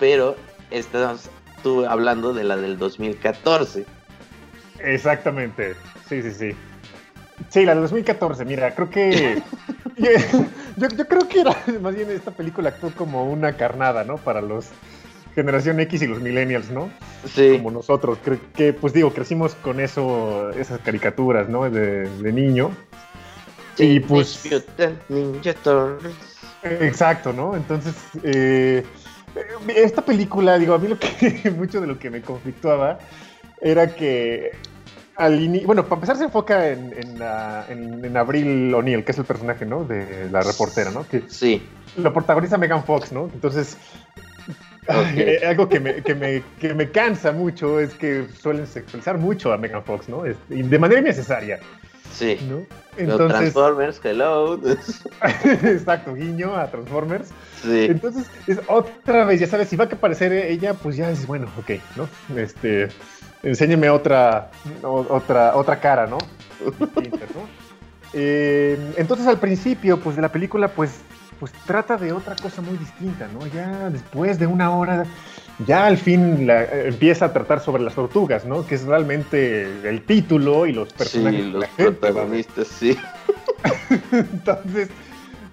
Pero 0.00 0.34
estás 0.72 1.30
tú 1.62 1.86
hablando 1.86 2.34
de 2.34 2.42
la 2.42 2.56
del 2.56 2.76
2014. 2.76 3.86
Exactamente, 4.80 5.76
sí, 6.08 6.20
sí, 6.20 6.32
sí. 6.32 6.56
Sí, 7.48 7.64
la 7.64 7.72
del 7.72 7.82
2014, 7.82 8.44
mira, 8.44 8.74
creo 8.74 8.90
que. 8.90 9.42
yo, 9.96 10.88
yo, 10.88 11.08
creo 11.08 11.28
que 11.28 11.40
era. 11.40 11.56
Más 11.80 11.94
bien, 11.94 12.10
esta 12.10 12.30
película 12.30 12.70
actuó 12.70 12.90
como 12.92 13.24
una 13.24 13.56
carnada, 13.56 14.04
¿no? 14.04 14.16
Para 14.18 14.40
los 14.40 14.68
generación 15.34 15.80
X 15.80 16.02
y 16.02 16.06
los 16.06 16.20
millennials, 16.20 16.70
¿no? 16.70 16.90
Sí. 17.34 17.52
Como 17.56 17.70
nosotros. 17.70 18.18
Creo 18.24 18.38
que, 18.54 18.72
pues 18.72 18.92
digo, 18.92 19.12
crecimos 19.12 19.54
con 19.56 19.80
eso, 19.80 20.50
esas 20.50 20.80
caricaturas, 20.80 21.48
¿no? 21.48 21.68
De, 21.68 22.08
de 22.08 22.32
niño. 22.32 22.70
Sí, 23.76 23.94
y 23.94 24.00
pues. 24.00 24.46
Exacto, 26.62 27.32
¿no? 27.32 27.56
Entonces. 27.56 27.94
Eh, 28.22 28.84
esta 29.74 30.02
película, 30.02 30.58
digo, 30.58 30.74
a 30.74 30.78
mí 30.78 30.88
lo 30.88 30.98
que. 30.98 31.50
mucho 31.56 31.80
de 31.80 31.86
lo 31.86 31.98
que 31.98 32.10
me 32.10 32.22
conflictuaba 32.22 32.98
era 33.60 33.94
que 33.94 34.52
al 35.16 35.62
bueno, 35.64 35.84
para 35.84 35.96
empezar 35.96 36.16
se 36.16 36.24
enfoca 36.24 36.68
en, 36.68 36.92
en, 36.92 38.04
en, 38.04 38.16
Abril 38.16 38.74
O'Neill, 38.74 39.04
que 39.04 39.12
es 39.12 39.18
el 39.18 39.24
personaje, 39.24 39.64
¿no? 39.64 39.84
De 39.84 40.28
la 40.30 40.42
reportera, 40.42 40.90
¿no? 40.90 41.06
Que 41.06 41.22
sí. 41.28 41.62
Lo 41.96 42.12
protagoniza 42.12 42.58
Megan 42.58 42.84
Fox, 42.84 43.12
¿no? 43.12 43.30
Entonces, 43.32 43.76
eh, 44.88 45.40
algo 45.46 45.68
que 45.68 45.80
me, 45.80 46.02
que, 46.02 46.14
me, 46.14 46.42
que 46.60 46.74
me, 46.74 46.90
cansa 46.90 47.32
mucho 47.32 47.78
es 47.78 47.94
que 47.94 48.26
suelen 48.40 48.66
sexualizar 48.66 49.18
mucho 49.18 49.52
a 49.52 49.58
Megan 49.58 49.84
Fox, 49.84 50.08
¿no? 50.08 50.22
de 50.22 50.78
manera 50.78 51.00
innecesaria. 51.00 51.60
Sí. 52.12 52.38
¿no? 52.48 52.64
Entonces, 52.96 53.38
Transformers, 53.38 54.00
hello. 54.04 54.60
Exacto, 55.64 56.14
guiño 56.14 56.54
a 56.54 56.70
Transformers. 56.70 57.28
Sí. 57.62 57.86
Entonces, 57.86 58.26
es 58.46 58.60
otra 58.68 59.24
vez, 59.24 59.40
ya 59.40 59.46
sabes, 59.46 59.68
si 59.68 59.76
va 59.76 59.84
a 59.84 59.88
aparecer 59.88 60.32
ella, 60.32 60.74
pues 60.74 60.96
ya 60.96 61.10
es 61.10 61.26
bueno, 61.26 61.48
ok, 61.58 61.72
¿no? 61.96 62.08
Este 62.36 62.88
enséñeme 63.44 63.90
otra, 63.90 64.50
otra, 64.82 65.56
otra 65.56 65.78
cara, 65.80 66.06
¿no? 66.06 66.18
Eh, 68.12 68.94
entonces 68.96 69.26
al 69.26 69.38
principio, 69.38 70.00
pues 70.00 70.16
de 70.16 70.22
la 70.22 70.30
película, 70.30 70.68
pues, 70.68 71.00
pues 71.40 71.52
trata 71.66 71.96
de 71.96 72.12
otra 72.12 72.36
cosa 72.36 72.62
muy 72.62 72.76
distinta, 72.78 73.28
¿no? 73.28 73.46
Ya 73.48 73.90
después 73.90 74.38
de 74.38 74.46
una 74.46 74.74
hora, 74.74 75.04
ya 75.66 75.86
al 75.86 75.98
fin 75.98 76.46
la, 76.46 76.64
empieza 76.64 77.26
a 77.26 77.32
tratar 77.32 77.60
sobre 77.60 77.82
las 77.82 77.94
tortugas, 77.94 78.44
¿no? 78.44 78.66
Que 78.66 78.76
es 78.76 78.84
realmente 78.84 79.88
el 79.88 80.02
título 80.02 80.66
y 80.66 80.72
los 80.72 80.92
personajes. 80.92 81.40
Sí, 81.40 81.50
los 81.50 81.68
protagonistas, 81.70 82.68
sí. 82.68 82.96
entonces, 84.12 84.88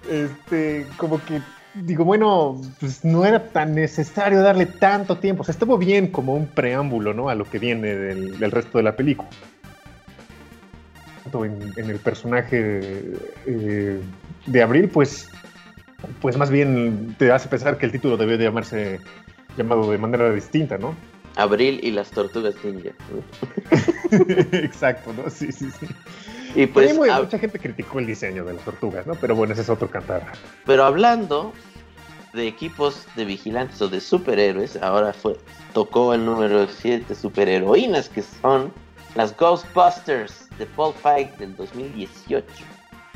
este, 0.08 0.86
como 0.96 1.22
que 1.24 1.40
digo, 1.74 2.04
bueno, 2.04 2.60
pues 2.80 3.04
no 3.04 3.24
era 3.24 3.48
tan 3.48 3.74
necesario 3.74 4.42
darle 4.42 4.66
tanto 4.66 5.18
tiempo. 5.18 5.42
O 5.42 5.44
sea, 5.44 5.52
estuvo 5.52 5.78
bien 5.78 6.08
como 6.08 6.34
un 6.34 6.46
preámbulo, 6.46 7.14
¿no? 7.14 7.28
A 7.28 7.34
lo 7.34 7.44
que 7.44 7.58
viene 7.58 7.94
del, 7.94 8.50
resto 8.50 8.78
de 8.78 8.84
la 8.84 8.96
película. 8.96 9.28
En, 11.32 11.72
en 11.76 11.88
el 11.88 11.98
personaje 11.98 12.90
eh, 13.46 14.00
de 14.46 14.62
Abril, 14.62 14.90
pues, 14.90 15.30
pues 16.20 16.36
más 16.36 16.50
bien 16.50 17.14
te 17.18 17.32
hace 17.32 17.48
pensar 17.48 17.78
que 17.78 17.86
el 17.86 17.92
título 17.92 18.18
debe 18.18 18.36
de 18.36 18.44
llamarse 18.44 19.00
llamado 19.56 19.90
de 19.90 19.98
manera 19.98 20.30
distinta, 20.30 20.76
¿no? 20.76 20.94
Abril 21.36 21.80
y 21.82 21.90
las 21.90 22.10
tortugas 22.10 22.54
ninja. 22.62 22.90
Exacto, 24.52 25.12
¿no? 25.14 25.30
Sí, 25.30 25.50
sí, 25.52 25.70
sí. 25.70 25.86
Y 26.54 26.66
pues, 26.66 26.96
mucha 26.96 27.38
gente 27.38 27.58
criticó 27.58 27.98
el 27.98 28.06
diseño 28.06 28.44
de 28.44 28.54
las 28.54 28.64
tortugas, 28.64 29.06
¿no? 29.06 29.14
Pero 29.14 29.34
bueno, 29.34 29.52
ese 29.52 29.62
es 29.62 29.70
otro 29.70 29.88
cantar. 29.88 30.32
Pero 30.66 30.84
hablando 30.84 31.52
de 32.32 32.46
equipos 32.46 33.06
de 33.16 33.24
vigilantes 33.24 33.80
o 33.82 33.88
de 33.88 34.00
superhéroes, 34.00 34.76
ahora 34.76 35.12
fue 35.12 35.36
tocó 35.72 36.14
el 36.14 36.24
número 36.24 36.66
7 36.66 37.14
superheroínas 37.14 38.08
que 38.08 38.22
son 38.22 38.72
las 39.14 39.36
Ghostbusters 39.36 40.48
de 40.58 40.66
Paul 40.66 40.94
Feig 40.94 41.36
del 41.36 41.56
2018. 41.56 42.46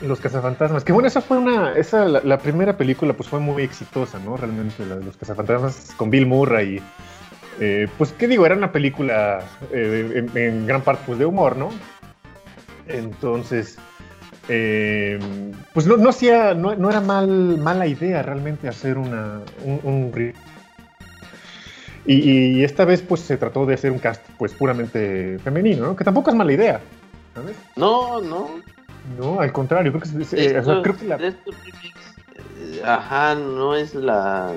Los 0.03 0.21
cazafantasmas, 0.21 0.85
que 0.85 0.93
bueno, 0.93 1.09
esa 1.09 1.23
fue 1.23 1.39
una, 1.39 1.73
esa 1.73 2.05
la, 2.05 2.39
primera 2.39 2.77
película 2.77 3.15
pues 3.15 3.31
fue 3.31 3.41
muy 3.41 3.63
exitosa, 3.63 4.19
¿no? 4.19 4.37
Realmente 4.37 4.85
la 4.85 4.97
de 4.97 5.05
los 5.05 5.17
cazafantasmas 5.17 5.95
con 5.97 6.11
Bill 6.11 6.27
Murray 6.27 6.77
y 6.77 6.83
eh, 7.59 7.89
pues 7.97 8.13
qué 8.13 8.29
digo, 8.29 8.45
era 8.45 8.55
una 8.55 8.71
película 8.71 9.43
eh, 9.73 10.27
en, 10.35 10.67
gran 10.67 10.83
parte 10.83 11.05
pues 11.07 11.19
de 11.19 11.25
humor, 11.25 11.57
¿no? 11.57 11.71
Entonces, 12.89 13.79
eh, 14.49 15.19
pues 15.73 15.87
no, 15.87 15.97
no, 15.97 16.11
hacía, 16.11 16.55
no, 16.55 16.75
no, 16.77 16.91
era 16.91 17.01
mal, 17.01 17.59
mala 17.59 17.87
idea 17.87 18.23
realmente 18.23 18.69
hacer 18.69 18.97
una, 18.99 19.41
un, 19.65 20.13
y, 22.07 22.15
y, 22.15 22.65
esta 22.65 22.85
vez 22.85 23.03
pues 23.03 23.21
se 23.23 23.37
trató 23.37 23.67
de 23.67 23.75
hacer 23.75 23.91
un 23.91 23.99
cast 23.99 24.23
pues 24.39 24.53
puramente 24.53 25.39
femenino, 25.41 25.87
¿no? 25.87 25.97
Que 25.97 26.05
tampoco 26.05 26.31
es 26.31 26.37
mala 26.37 26.53
idea, 26.53 26.81
¿sabes? 27.35 27.57
No, 27.75 28.21
no. 28.21 28.61
No, 29.19 29.41
al 29.41 29.53
contrario, 29.53 29.93
creo 29.93 30.03
que, 30.03 30.47
eh, 30.47 30.63
creo 30.83 30.97
que 30.97 31.05
la... 31.07 31.17
Eh, 31.17 32.83
ajá, 32.85 33.35
no 33.35 33.75
es 33.75 33.95
la 33.95 34.53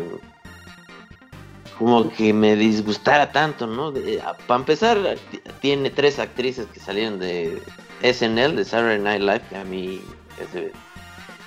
como 1.80 2.12
que 2.12 2.34
me 2.34 2.58
disgustara 2.58 3.32
tanto, 3.32 3.66
¿no? 3.66 3.94
Para 4.46 4.60
empezar, 4.60 4.98
tiene 5.62 5.90
tres 5.90 6.20
actrices 6.20 6.68
que 6.74 6.80
salieron 6.82 7.20
de 7.20 7.62
SNL, 8.02 8.58
de 8.58 8.66
Saturday 8.66 9.00
Night 9.00 9.22
Live, 9.22 9.42
que 9.50 9.56
a 9.56 9.64
mí 9.64 10.02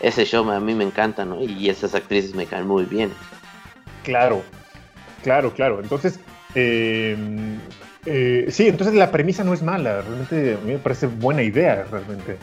ese, 0.01 0.25
show 0.25 0.51
a 0.51 0.59
mí 0.59 0.75
me 0.75 0.85
encanta, 0.85 1.27
¿no? 1.27 1.43
Y 1.43 1.69
esas 1.69 1.95
actrices 1.95 2.35
me 2.35 2.47
caen 2.47 2.67
muy 2.67 2.87
bien. 2.87 3.13
Claro, 4.05 4.43
claro, 5.23 5.53
claro. 5.53 5.81
Entonces, 5.81 6.19
eh, 6.55 7.15
eh, 8.07 8.47
sí, 8.49 8.69
entonces 8.69 8.97
la 8.97 9.11
premisa 9.11 9.45
no 9.45 9.53
es 9.53 9.63
mala, 9.63 10.01
realmente 10.01 10.55
a 10.55 10.65
mí 10.65 10.73
me 10.73 10.79
parece 10.79 11.09
buena 11.09 11.43
idea, 11.43 11.87
realmente. 11.91 12.39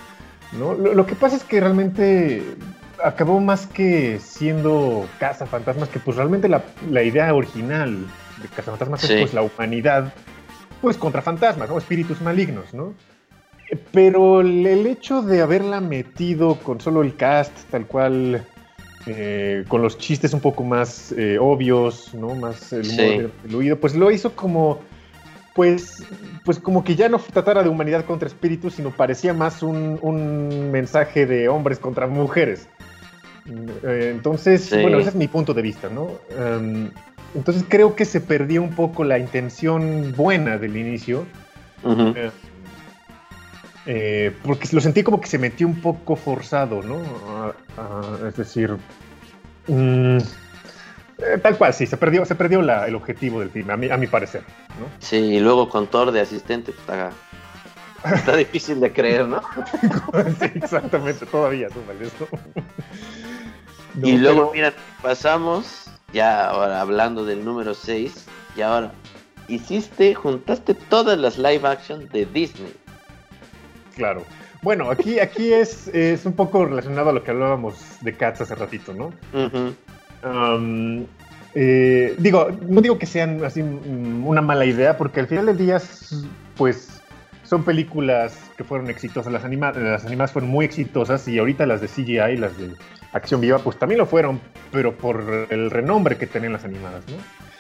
¿no? 0.54 0.76
Lo, 0.76 1.06
que 1.08 1.16
pasa 1.16 1.36
es 1.36 1.44
que 1.44 1.60
realmente 1.60 2.44
acabó 3.04 3.40
más 3.40 3.68
que 3.68 4.20
siendo 4.20 5.08
Casa 5.20 5.46
Fantasmas, 5.46 5.90
que 5.90 6.00
pues 6.00 6.18
realmente 6.18 6.48
la, 6.48 7.04
idea 7.04 7.34
original 7.34 8.06
de 8.42 8.48
Casa 8.50 8.72
Fantasmas 8.72 9.04
es 9.04 9.20
pues 9.20 9.34
la 9.34 9.42
humanidad, 9.42 10.14
pues 10.82 10.98
contra 10.98 11.22
fantasmas, 11.22 11.70
¿no? 11.70 11.78
Espíritus 11.78 12.22
malignos, 12.22 12.74
¿no? 12.74 12.94
Pero 13.92 14.42
el 14.42 14.88
hecho 14.88 15.22
de 15.22 15.42
haberla 15.42 15.80
metido 15.80 16.56
con 16.56 16.82
solo 16.82 17.04
el 17.04 17.16
cast, 17.16 17.54
tal 17.70 17.86
cual, 17.86 18.46
eh, 19.06 19.64
con 19.68 19.82
los 19.82 19.98
chistes 19.98 20.34
un 20.34 20.40
poco 20.40 20.64
más 20.64 21.12
eh, 21.12 21.38
obvios, 21.40 22.14
¿no? 22.14 22.34
Más 22.36 22.74
el 22.74 22.90
humor 22.90 23.32
fluido, 23.48 23.80
pues 23.80 23.96
lo 23.96 24.10
hizo 24.10 24.36
como, 24.36 24.80
pues, 25.54 26.04
pues 26.46 26.60
como 26.60 26.84
que 26.84 26.96
ya 26.96 27.10
no 27.10 27.20
tratara 27.20 27.62
de 27.62 27.70
humanidad 27.70 28.06
contra 28.06 28.28
espíritus, 28.28 28.76
sino 28.76 28.90
parecía 28.90 29.34
más 29.34 29.62
un, 29.62 30.00
un 30.02 30.72
mensaje 30.72 31.28
de 31.28 31.48
hombres 31.48 31.78
contra 31.78 32.08
mujeres. 32.08 32.68
Eh, 33.48 34.12
entonces, 34.14 34.70
bueno, 34.82 35.00
ese 35.00 35.10
es 35.10 35.16
mi 35.16 35.28
punto 35.28 35.54
de 35.54 35.62
vista, 35.62 35.90
¿no? 35.90 36.12
Em, 36.30 36.92
entonces 37.36 37.64
creo 37.68 37.96
que 37.96 38.06
se 38.06 38.22
perdió 38.22 38.62
un 38.62 38.76
poco 38.76 39.04
la 39.04 39.20
intención 39.20 40.14
buena 40.16 40.58
del 40.58 40.78
inicio. 40.78 41.26
Eh, 43.86 44.36
porque 44.44 44.68
lo 44.72 44.82
sentí 44.82 45.04
como 45.04 45.20
que 45.20 45.28
se 45.28 45.40
metió 45.40 45.66
un 45.66 45.82
poco 45.82 46.16
forzado, 46.16 46.84
¿no? 46.84 47.02
es 48.28 48.36
decir, 48.36 48.78
mm, 49.68 50.18
eh, 50.18 51.38
tal 51.42 51.58
cual, 51.58 51.74
sí, 51.74 51.86
se 51.86 51.98
perdió, 51.98 52.26
se 52.26 52.36
perdió 52.36 52.60
el 52.60 52.96
objetivo 52.96 53.40
del 53.40 53.50
film, 53.50 53.72
a 53.72 53.78
mi, 53.78 53.90
a 53.90 53.98
mi 53.98 54.08
parecer, 54.08 54.44
¿no? 54.80 54.86
Sí, 55.00 55.18
y 55.18 55.40
luego 55.40 55.70
con 55.70 55.88
Thor 55.88 56.12
de 56.12 56.22
asistente, 56.22 56.72
pues, 56.86 57.00
está, 58.14 58.36
difícil 58.38 58.80
de 58.80 58.94
creer, 58.94 59.28
¿no? 59.28 59.42
sí, 60.40 60.52
exactamente, 60.56 61.26
todavía, 61.26 61.70
súmale 61.70 62.06
y 64.02 64.18
luego, 64.18 64.52
mira, 64.54 64.74
pasamos, 65.02 65.90
ya 66.14 66.50
ahora 66.50 66.82
hablando 66.82 67.26
del 67.26 67.44
número 67.44 67.74
6, 67.74 68.26
y 68.56 68.62
ahora 68.62 68.92
hiciste, 69.48 70.14
juntaste 70.14 70.74
todas 70.74 71.18
las 71.18 71.38
live 71.38 71.68
action 71.68 72.08
de 72.10 72.26
Disney. 72.26 72.74
Claro. 73.96 74.24
Bueno, 74.62 74.92
aquí, 74.92 75.20
aquí 75.20 75.54
es, 75.54 75.88
es 75.90 76.26
un 76.26 76.34
poco 76.34 76.66
relacionado 76.66 77.10
a 77.10 77.14
lo 77.14 77.24
que 77.24 77.32
hablábamos 77.32 77.76
de 78.02 78.14
Cats 78.14 78.42
hace 78.42 78.56
ratito, 78.56 78.94
¿no? 78.94 79.14
Um, 80.24 81.06
eh, 81.56 82.16
digo, 82.18 82.50
no 82.68 82.82
digo 82.82 83.00
que 83.00 83.06
sean 83.06 83.44
así 83.44 83.64
mm, 83.64 84.28
una 84.28 84.42
mala 84.42 84.66
idea, 84.66 84.98
porque 84.98 85.22
al 85.22 85.28
final 85.28 85.46
del 85.48 85.58
día, 85.58 85.82
pues, 86.58 86.99
son 87.50 87.64
películas 87.64 88.38
que 88.58 88.64
fueron 88.64 88.90
exitosas. 88.92 89.34
Las, 89.34 89.44
anima- 89.44 89.72
las 89.72 90.06
animadas 90.06 90.32
fueron 90.32 90.52
muy 90.52 90.66
exitosas 90.66 91.28
y 91.28 91.40
ahorita 91.40 91.66
las 91.66 91.82
de 91.82 91.88
CGI, 91.88 92.38
las 92.38 92.56
de 92.58 92.76
acción 93.12 93.42
viva, 93.42 93.58
pues 93.60 93.78
también 93.80 93.98
lo 93.98 94.06
fueron, 94.06 94.40
pero 94.72 94.96
por 94.96 95.48
el 95.50 95.72
renombre 95.72 96.16
que 96.18 96.28
tienen 96.28 96.54
las 96.54 96.64
animadas, 96.64 97.04
¿no? 97.08 97.16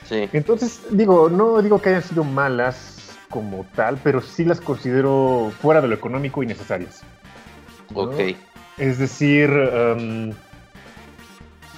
Sí. 0.07 0.29
Entonces, 0.31 0.81
digo, 0.91 1.29
no 1.29 1.61
digo 1.61 1.81
que 1.81 1.89
hayan 1.89 2.03
sido 2.03 2.23
malas 2.23 3.17
como 3.29 3.65
tal, 3.75 3.97
pero 4.03 4.21
sí 4.21 4.45
las 4.45 4.61
considero 4.61 5.51
fuera 5.59 5.81
de 5.81 5.87
lo 5.87 5.95
económico 5.95 6.43
y 6.43 6.45
necesarias. 6.45 7.01
¿no? 7.91 8.01
Ok. 8.01 8.19
Es 8.77 8.99
decir, 8.99 9.49
um, 9.49 10.31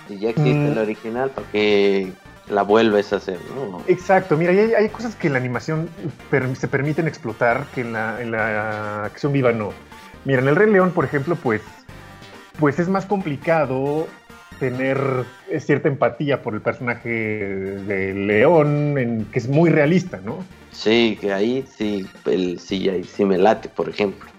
Si 0.07 0.19
ya 0.19 0.29
existe 0.31 0.59
Mm. 0.67 0.71
el 0.73 0.77
original, 0.77 1.29
¿para 1.31 1.47
qué 1.51 2.11
la 2.49 2.63
vuelves 2.63 3.13
a 3.13 3.17
hacer? 3.17 3.39
No. 3.55 3.81
exacto, 3.87 4.35
mira, 4.37 4.51
hay, 4.51 4.73
hay 4.73 4.89
cosas 4.89 5.15
que 5.15 5.27
en 5.27 5.33
la 5.33 5.39
animación 5.39 5.89
per- 6.29 6.55
se 6.55 6.67
permiten 6.67 7.07
explotar 7.07 7.65
que 7.73 7.81
en 7.81 7.93
la, 7.93 8.21
en 8.21 8.31
la 8.31 9.05
acción 9.05 9.31
viva 9.31 9.51
no. 9.51 9.71
Mira, 10.25 10.41
en 10.41 10.47
el 10.47 10.55
Rey 10.55 10.69
León, 10.71 10.91
por 10.91 11.05
ejemplo, 11.05 11.35
pues, 11.35 11.61
pues 12.59 12.77
es 12.79 12.87
más 12.89 13.05
complicado 13.05 14.07
tener 14.59 14.99
eh, 15.49 15.59
cierta 15.59 15.87
empatía 15.87 16.41
por 16.43 16.53
el 16.53 16.61
personaje 16.61 17.09
de 17.09 18.13
León, 18.13 18.97
en- 18.97 19.25
que 19.25 19.39
es 19.39 19.47
muy 19.47 19.69
realista, 19.69 20.19
¿no? 20.23 20.43
Sí, 20.71 21.17
que 21.19 21.33
ahí 21.33 21.65
sí, 21.77 22.07
el 22.25 22.59
CGI 22.59 23.03
sí 23.03 23.25
me 23.25 23.37
late, 23.37 23.69
por 23.69 23.89
ejemplo. 23.89 24.29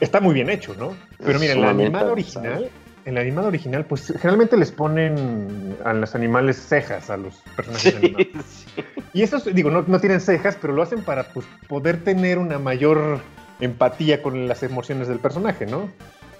está 0.00 0.20
muy 0.20 0.34
bien 0.34 0.48
hecho, 0.50 0.74
¿no? 0.78 0.94
Pero 1.18 1.32
Es 1.32 1.40
mira, 1.40 1.52
en 1.54 1.60
la 1.62 1.70
animada 1.70 2.12
original, 2.12 2.70
en 3.06 3.14
la 3.14 3.20
animada 3.20 3.48
original, 3.48 3.84
pues 3.84 4.06
generalmente 4.18 4.56
les 4.56 4.70
ponen 4.72 5.76
a 5.84 5.92
los 5.92 6.14
animales 6.14 6.56
cejas 6.56 7.10
a 7.10 7.16
los 7.16 7.34
personajes 7.56 7.92
Sí, 7.92 7.96
animados. 7.98 8.26
sí. 8.46 8.82
Y 9.12 9.22
esos, 9.22 9.44
digo, 9.54 9.70
no, 9.70 9.84
no 9.86 10.00
tienen 10.00 10.20
cejas, 10.20 10.56
pero 10.60 10.72
lo 10.72 10.82
hacen 10.82 11.02
para 11.02 11.24
pues, 11.28 11.46
poder 11.68 12.02
tener 12.02 12.38
una 12.38 12.58
mayor 12.58 13.20
empatía 13.60 14.22
con 14.22 14.48
las 14.48 14.62
emociones 14.62 15.06
del 15.08 15.18
personaje, 15.18 15.66
¿no? 15.66 15.88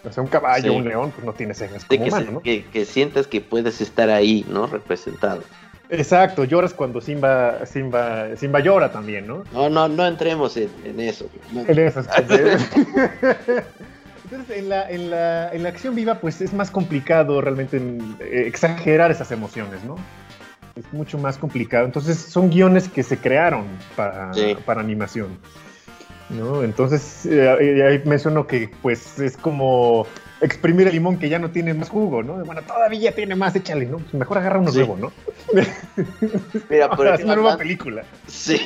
O 0.04 0.12
sea, 0.12 0.23
un 0.23 0.28
caballo, 0.28 0.73
Sí. 0.73 0.76
un 0.78 0.85
león, 0.85 1.12
pues 1.14 1.25
no 1.25 1.33
tiene 1.33 1.54
cejas 1.54 1.85
como 1.85 2.04
que, 2.04 2.11
se- 2.11 2.16
humano, 2.16 2.33
¿no? 2.33 2.40
que- 2.40 2.64
que 2.66 2.85
sientas 2.85 3.26
que 3.26 3.40
puedes 3.40 3.80
estar 3.80 4.11
ahí, 4.11 4.44
¿no? 4.50 4.66
Representado. 4.66 5.42
Exacto, 5.90 6.44
lloras 6.44 6.73
cuando 6.75 7.00
Simba, 7.00 7.64
Simba, 7.66 8.35
Simba 8.37 8.61
llora 8.61 8.90
también, 8.90 9.26
¿no? 9.26 9.44
No, 9.52 9.68
no, 9.68 9.87
no 9.87 10.06
entremos 10.06 10.56
en, 10.56 10.68
en 10.85 10.99
eso. 10.99 11.28
No. 11.52 11.61
En 11.68 11.90
cosas. 11.92 12.09
Entonces, 14.34 14.58
en 14.58 14.68
la, 14.68 14.90
en, 14.90 15.10
la, 15.10 15.52
en 15.52 15.62
la 15.62 15.68
acción 15.68 15.94
viva, 15.94 16.16
pues 16.16 16.40
es 16.40 16.52
más 16.52 16.68
complicado 16.70 17.40
realmente 17.40 17.76
en, 17.76 18.16
eh, 18.18 18.44
exagerar 18.46 19.12
esas 19.12 19.30
emociones, 19.30 19.84
¿no? 19.84 19.94
Es 20.74 20.92
mucho 20.92 21.18
más 21.18 21.38
complicado. 21.38 21.84
Entonces, 21.86 22.18
son 22.18 22.50
guiones 22.50 22.88
que 22.88 23.04
se 23.04 23.16
crearon 23.18 23.64
para, 23.94 24.34
Sí. 24.34 24.56
para 24.66 24.80
animación, 24.80 25.38
¿no? 26.30 26.64
Entonces, 26.64 27.24
eh, 27.26 27.84
ahí 27.86 28.02
menciono 28.04 28.48
que, 28.48 28.70
pues, 28.82 29.20
es 29.20 29.36
como 29.36 30.04
exprimir 30.40 30.88
el 30.88 30.94
limón 30.94 31.16
que 31.16 31.28
ya 31.28 31.38
no 31.38 31.50
tiene 31.52 31.72
más 31.72 31.88
jugo, 31.88 32.24
¿no? 32.24 32.44
Bueno, 32.44 32.62
todavía 32.62 33.12
tiene 33.14 33.36
más, 33.36 33.54
échale, 33.54 33.86
¿no? 33.86 33.98
Mejor 34.12 34.38
agarra 34.38 34.58
uno 34.58 34.72
Sí. 34.72 34.78
nuevo, 34.78 34.96
¿no? 34.96 35.12
Mira, 36.68 36.90
es 37.14 37.24
una 37.24 37.36
nueva 37.36 37.56
película. 37.56 38.02
Sí. 38.26 38.60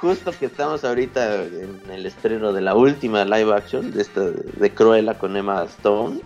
Justo 0.00 0.30
que 0.30 0.46
estamos 0.46 0.84
ahorita 0.84 1.42
en 1.44 1.90
el 1.90 2.06
estreno 2.06 2.52
de 2.52 2.60
la 2.60 2.76
última 2.76 3.24
live 3.24 3.52
action 3.52 3.90
de 3.90 4.02
esta 4.02 4.20
de 4.30 4.70
Cruella 4.70 5.14
con 5.14 5.36
Emma 5.36 5.64
Stone. 5.64 6.20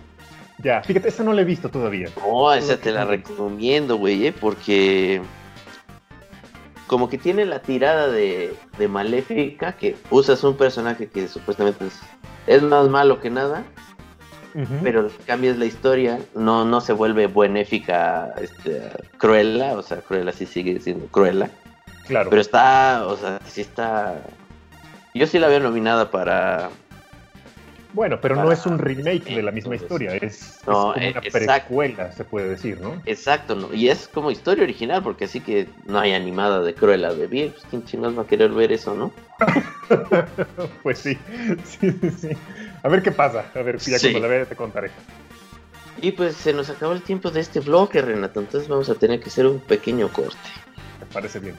Ya, 0.59 0.83
fíjate, 0.83 1.09
esa 1.09 1.23
no 1.23 1.33
la 1.33 1.41
he 1.41 1.45
visto 1.45 1.69
todavía. 1.69 2.09
No, 2.17 2.53
esa 2.53 2.77
te 2.77 2.91
la 2.91 3.05
recomiendo, 3.05 3.97
güey, 3.97 4.27
¿eh? 4.27 4.33
porque 4.33 5.21
como 6.85 7.09
que 7.09 7.17
tiene 7.17 7.45
la 7.45 7.63
tirada 7.63 8.07
de, 8.07 8.53
de 8.77 8.87
Maléfica, 8.87 9.73
que 9.73 9.95
usas 10.11 10.43
un 10.43 10.55
personaje 10.55 11.07
que 11.07 11.27
supuestamente 11.27 11.87
es, 11.87 11.99
es 12.45 12.61
más 12.61 12.87
malo 12.89 13.19
que 13.19 13.31
nada, 13.31 13.63
pero 14.83 15.09
cambias 15.25 15.57
la 15.57 15.65
historia, 15.65 16.19
no, 16.35 16.63
no 16.63 16.79
se 16.79 16.93
vuelve 16.93 17.25
benéfica 17.25 18.35
este, 18.39 18.91
Cruella, 19.17 19.73
o 19.73 19.81
sea, 19.81 20.01
Cruella 20.01 20.31
sí 20.31 20.45
sigue 20.45 20.79
siendo 20.79 21.07
Cruella, 21.07 21.49
claro. 22.07 22.29
pero 22.29 22.41
está, 22.41 23.05
o 23.07 23.17
sea, 23.17 23.39
sí 23.47 23.61
está... 23.61 24.21
Yo 25.13 25.27
sí 25.27 25.37
la 25.39 25.47
veo 25.47 25.59
nominada 25.59 26.09
para... 26.09 26.69
Bueno, 27.93 28.19
pero 28.19 28.35
no 28.35 28.51
es 28.51 28.65
un 28.65 28.79
remake 28.79 29.35
de 29.35 29.43
la 29.43 29.51
misma 29.51 29.75
Entonces, 29.75 29.83
historia, 29.83 30.15
es, 30.15 30.23
es 30.23 30.59
como 30.65 30.95
eh, 30.95 31.11
una 31.11 31.19
exacto. 31.19 31.67
precuela, 31.67 32.11
se 32.11 32.25
puede 32.25 32.49
decir, 32.49 32.81
¿no? 32.81 32.99
Exacto, 33.05 33.53
¿no? 33.53 33.71
Y 33.71 33.89
es 33.89 34.07
como 34.07 34.31
historia 34.31 34.63
original, 34.63 35.03
porque 35.03 35.25
así 35.25 35.41
que 35.41 35.67
no 35.85 35.99
hay 35.99 36.13
animada 36.13 36.63
de 36.63 36.73
Cruella 36.73 37.13
de 37.13 37.27
bien, 37.27 37.51
pues 37.51 37.63
quién 37.69 37.85
chingados 37.85 38.17
va 38.17 38.23
a 38.23 38.25
querer 38.27 38.49
ver 38.49 38.71
eso, 38.71 38.95
¿no? 38.95 39.13
pues 40.81 40.97
sí, 40.97 41.19
sí, 41.65 41.91
sí, 42.01 42.09
sí. 42.09 42.29
A 42.81 42.87
ver 42.89 43.03
qué 43.03 43.11
pasa, 43.11 43.45
a 43.53 43.61
ver, 43.61 43.77
ya 43.77 43.99
Sí. 43.99 44.09
cuando 44.11 44.27
la 44.27 44.33
vea 44.33 44.45
te 44.45 44.55
contaré. 44.55 44.89
Y 46.01 46.13
pues 46.13 46.35
se 46.35 46.51
nos 46.51 46.71
acabó 46.71 46.93
el 46.93 47.03
tiempo 47.03 47.29
de 47.29 47.41
este 47.41 47.59
bloque, 47.59 48.01
Renato, 48.01 48.39
entonces 48.39 48.67
vamos 48.67 48.89
a 48.89 48.95
tener 48.95 49.19
que 49.19 49.29
hacer 49.29 49.45
un 49.45 49.59
pequeño 49.59 50.09
corte. 50.09 50.35
Me 50.99 51.05
parece 51.13 51.37
bien. 51.39 51.55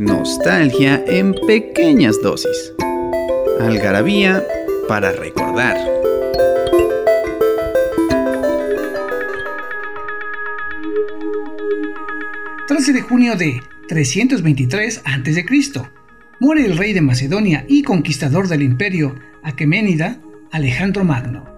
Nostalgia 0.00 1.04
en 1.06 1.32
pequeñas 1.46 2.20
dosis. 2.22 2.72
Algarabía 3.60 4.44
para 4.88 5.12
recordar. 5.12 5.76
...13 12.68 12.92
de 12.92 13.00
junio 13.00 13.36
de 13.36 13.60
323 13.88 15.02
a.C. 15.04 15.46
Muere 16.40 16.64
el 16.64 16.76
rey 16.76 16.92
de 16.92 17.00
Macedonia 17.00 17.64
y 17.68 17.82
conquistador 17.82 18.48
del 18.48 18.62
imperio 18.62 19.14
Aqueménida, 19.42 20.20
Alejandro 20.50 21.04
Magno. 21.04 21.57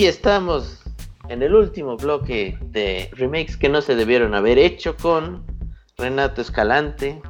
Y 0.00 0.06
estamos 0.06 0.82
en 1.28 1.42
el 1.42 1.54
último 1.54 1.98
bloque 1.98 2.56
de 2.62 3.10
remakes 3.12 3.58
que 3.58 3.68
no 3.68 3.82
se 3.82 3.94
debieron 3.94 4.34
haber 4.34 4.56
hecho 4.56 4.96
con 4.96 5.44
Renato 5.98 6.40
Escalante 6.40 7.20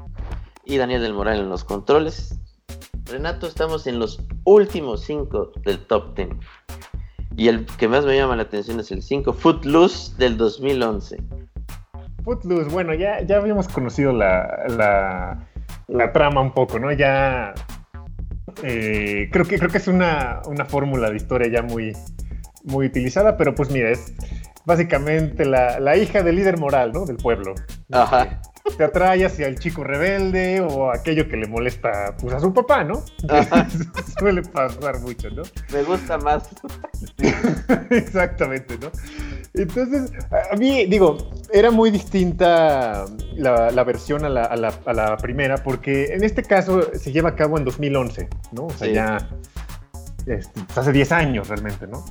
y 0.65 0.77
Daniel 0.77 1.03
del 1.03 1.13
Moral 1.13 1.41
en 1.41 1.49
los 1.49 1.65
controles. 1.65 2.39
Renato, 3.07 3.49
estamos 3.49 3.89
en 3.89 3.99
los 3.99 4.23
últimos 4.45 5.03
5 5.03 5.51
del 5.65 5.81
top 5.81 6.15
10. 6.15 6.29
Y 7.37 7.49
el 7.49 7.67
que 7.67 7.89
más 7.89 8.05
me 8.05 8.15
llama 8.15 8.37
la 8.37 8.43
atención 8.43 8.79
es 8.79 8.93
el 8.93 9.03
5 9.03 9.33
Footloose 9.33 10.17
del 10.17 10.37
2011. 10.37 11.21
Footloose, 12.23 12.71
bueno, 12.71 12.95
ya, 12.95 13.21
ya 13.23 13.39
habíamos 13.39 13.67
conocido 13.67 14.13
la, 14.13 15.45
la, 15.89 16.13
trama 16.13 16.41
un 16.41 16.53
poco, 16.53 16.79
¿no? 16.79 16.93
Ya 16.93 17.53
eh, 18.63 19.29
creo 19.33 19.45
que 19.45 19.59
creo 19.59 19.71
que 19.71 19.79
es 19.79 19.89
una, 19.89 20.43
una 20.47 20.67
fórmula 20.67 21.11
de 21.11 21.17
historia 21.17 21.49
ya 21.49 21.63
muy, 21.63 21.97
muy 22.65 22.87
utilizada, 22.87 23.37
pero 23.37 23.55
pues 23.55 23.71
mira, 23.71 23.91
es 23.91 24.13
básicamente 24.65 25.45
la, 25.45 25.81
la 25.81 25.97
hija 25.97 26.23
del 26.23 26.37
líder 26.37 26.59
moral, 26.59 26.93
¿no? 26.93 27.05
Del 27.07 27.17
pueblo. 27.17 27.55
Ajá. 27.91 28.41
Te 28.77 28.85
atrae 28.85 29.25
hacia 29.25 29.47
el 29.47 29.59
chico 29.59 29.83
rebelde 29.85 30.61
o 30.61 30.91
aquello 30.93 31.27
que 31.29 31.37
le 31.39 31.49
molesta 31.49 32.15
pues, 32.21 32.35
a 32.35 32.41
su 32.41 32.53
papá, 32.53 32.85
¿no? 32.85 33.03
Ajá. 33.29 33.67
Suele 34.19 34.43
pasar 34.43 35.01
mucho, 35.01 35.31
¿no? 35.31 35.43
Me 35.73 35.83
gusta 35.83 36.19
más. 36.19 36.49
Exactamente, 37.91 38.79
¿no? 38.79 38.91
Entonces, 39.55 40.13
a 40.53 40.57
mí, 40.57 40.87
digo, 40.87 41.17
era 41.53 41.71
muy 41.71 41.91
distinta 41.91 43.07
la, 43.35 43.71
la 43.71 43.85
versión 43.85 44.25
a 44.25 44.29
la, 44.29 44.45
a 44.45 44.57
la- 44.57 44.75
a 44.87 44.93
la 44.93 45.17
primera, 45.17 45.57
porque 45.59 46.13
en 46.15 46.23
este 46.23 46.43
caso 46.43 46.83
se 46.95 47.13
lleva 47.13 47.31
a 47.31 47.35
cabo 47.37 47.59
en 47.59 47.65
2011, 47.65 48.29
¿no? 48.53 48.67
O 48.67 48.71
sea, 48.71 48.87
Sí. 48.89 48.95
ya 48.95 49.29
este, 50.27 50.61
pues, 50.67 50.79
hace 50.79 50.93
10 50.93 51.13
años 51.13 51.49
realmente, 51.49 51.87
¿no? 51.87 52.05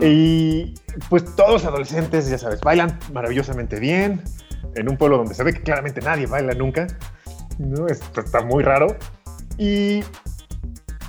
Y 0.00 0.74
pues 1.08 1.34
todos 1.34 1.64
adolescentes, 1.64 2.28
ya 2.28 2.38
sabes, 2.38 2.60
bailan 2.60 2.98
maravillosamente 3.12 3.80
bien 3.80 4.22
en 4.74 4.88
un 4.88 4.96
pueblo 4.96 5.18
donde 5.18 5.34
se 5.34 5.42
ve 5.42 5.54
que 5.54 5.62
claramente 5.62 6.00
nadie 6.00 6.26
baila 6.26 6.54
nunca. 6.54 6.86
¿no? 7.58 7.86
Esto 7.86 8.20
está 8.20 8.42
muy 8.42 8.62
raro. 8.62 8.96
Y 9.58 10.02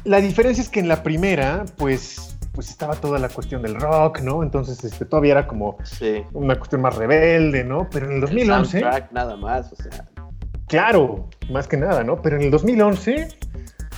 la 0.04 0.20
diferencia 0.20 0.62
es 0.62 0.70
que 0.70 0.80
en 0.80 0.88
la 0.88 1.04
primera, 1.04 1.66
pues, 1.78 2.38
pues 2.54 2.70
estaba 2.70 2.96
toda 2.96 3.20
la 3.20 3.30
cuestión 3.30 3.62
del 3.62 3.76
rock, 3.76 4.22
¿no? 4.22 4.44
Entonces 4.44 4.84
este, 4.84 5.06
todavía 5.06 5.34
era 5.34 5.48
como 5.48 5.78
una 6.34 6.56
cuestión 6.56 6.82
más 6.82 6.96
rebelde, 6.96 7.64
¿no? 7.64 7.90
Pero 7.90 8.08
en 8.08 8.14
el 8.14 8.22
2011... 8.22 8.80
El 8.80 8.86
nada 9.12 9.38
más, 9.38 9.72
o 9.72 9.76
sea... 9.76 10.10
Claro, 10.68 11.30
más 11.52 11.68
que 11.68 11.78
nada, 11.78 12.04
¿no? 12.04 12.22
Pero 12.22 12.38
en 12.38 12.44
el 12.44 12.52
2011, 12.52 13.28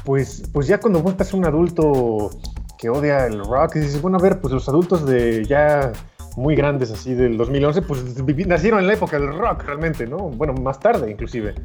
pues, 0.04 0.44
pues 0.52 0.68
ya 0.68 0.80
cuando 0.80 1.02
vos 1.02 1.14
estás 1.14 1.34
un 1.34 1.46
adulto 1.46 2.32
que 2.78 2.90
odia 2.90 3.26
el 3.26 3.40
rock, 3.40 3.76
y 3.76 3.80
dices, 3.80 4.02
bueno, 4.02 4.18
a 4.18 4.22
ver, 4.22 4.40
pues 4.40 4.54
los 4.54 4.68
adultos 4.70 5.06
de 5.06 5.46
ya 5.46 5.92
muy 6.36 6.56
grandes 6.56 6.92
así 6.92 7.14
del 7.14 7.38
2011, 7.38 7.82
pues 7.84 8.24
nacieron 8.48 8.80
en 8.82 8.88
la 8.88 8.94
época 8.94 9.20
del 9.20 9.34
rock 9.34 9.64
realmente, 9.64 10.06
¿no? 10.06 10.18
Bueno, 10.18 10.54
más 10.54 10.80
tarde 10.80 11.10
inclusive. 11.10 11.56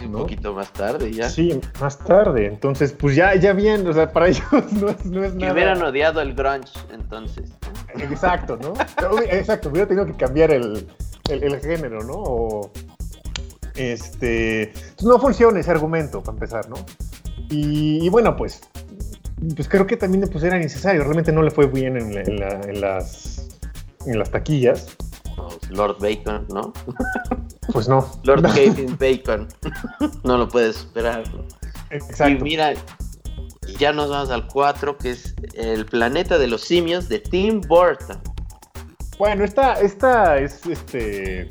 Un 0.00 0.12
poquito 0.12 0.52
más 0.52 0.72
tarde 0.72 1.10
ya. 1.10 1.28
Sí, 1.28 1.58
más 1.80 1.98
tarde. 1.98 2.46
Entonces, 2.46 2.92
pues 2.92 3.16
ya, 3.16 3.34
ya 3.34 3.52
bien, 3.54 3.86
o 3.86 3.92
sea, 3.92 4.12
para 4.12 4.28
ellos 4.28 4.44
no 4.72 4.88
es, 4.88 5.04
no 5.06 5.24
es 5.24 5.34
nada. 5.34 5.46
Que 5.46 5.52
hubieran 5.52 5.82
odiado 5.82 6.20
el 6.20 6.34
grunge 6.34 6.72
entonces. 6.92 7.52
Exacto, 7.98 8.58
¿no? 8.60 8.74
Exacto, 9.30 9.70
hubiera 9.70 9.86
tenido 9.86 10.06
que 10.06 10.14
cambiar 10.14 10.50
el, 10.50 10.86
el, 11.30 11.60
género, 11.60 12.02
¿no? 12.04 12.14
O, 12.14 12.70
este, 13.74 14.72
pues 14.96 15.04
no 15.04 15.18
funciona 15.18 15.60
ese 15.60 15.70
argumento, 15.70 16.20
para 16.22 16.34
empezar, 16.34 16.68
¿no? 16.68 16.76
Y, 17.48 18.08
bueno, 18.08 18.36
pues, 18.36 18.60
pues 19.54 19.68
creo 19.68 19.86
que 19.86 19.96
también 19.96 20.28
pues, 20.30 20.44
era 20.44 20.58
necesario. 20.58 21.02
Realmente 21.02 21.32
no 21.32 21.42
le 21.42 21.50
fue 21.50 21.66
bien 21.66 21.96
en, 21.96 22.16
en 22.16 22.80
las, 22.80 23.48
en 24.06 24.18
las 24.18 24.30
taquillas. 24.30 24.96
Lord 25.70 25.98
Bacon, 26.00 26.46
¿no? 26.48 26.72
Pues 27.72 27.88
no. 27.88 28.08
Lord 28.24 28.42
Kevin 28.54 28.96
Bacon. 28.98 29.48
no 30.24 30.38
lo 30.38 30.48
puedes 30.48 30.76
esperar. 30.76 31.24
Exacto. 31.90 32.28
Y 32.28 32.38
mira, 32.38 32.74
ya 33.78 33.92
nos 33.92 34.10
vamos 34.10 34.30
al 34.30 34.46
4, 34.46 34.96
que 34.98 35.10
es 35.10 35.34
El 35.54 35.86
planeta 35.86 36.38
de 36.38 36.46
los 36.46 36.62
simios 36.62 37.08
de 37.08 37.18
Tim 37.18 37.60
Burton. 37.60 38.20
Bueno, 39.18 39.44
esta, 39.44 39.74
esta 39.80 40.38
es 40.38 40.64
este. 40.66 41.48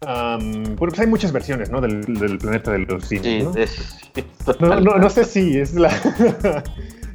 Bueno, 0.00 0.76
pues 0.76 0.98
hay 1.00 1.06
muchas 1.06 1.32
versiones, 1.32 1.70
¿no? 1.70 1.80
Del, 1.80 2.38
planeta 2.38 2.72
de 2.72 2.80
los 2.80 3.04
simios. 3.04 3.54
Sí, 3.68 4.24
¿no? 4.60 4.80
no, 4.80 4.98
no, 4.98 5.10
sé 5.10 5.24
si 5.24 5.58
es 5.58 5.74
la. 5.74 5.90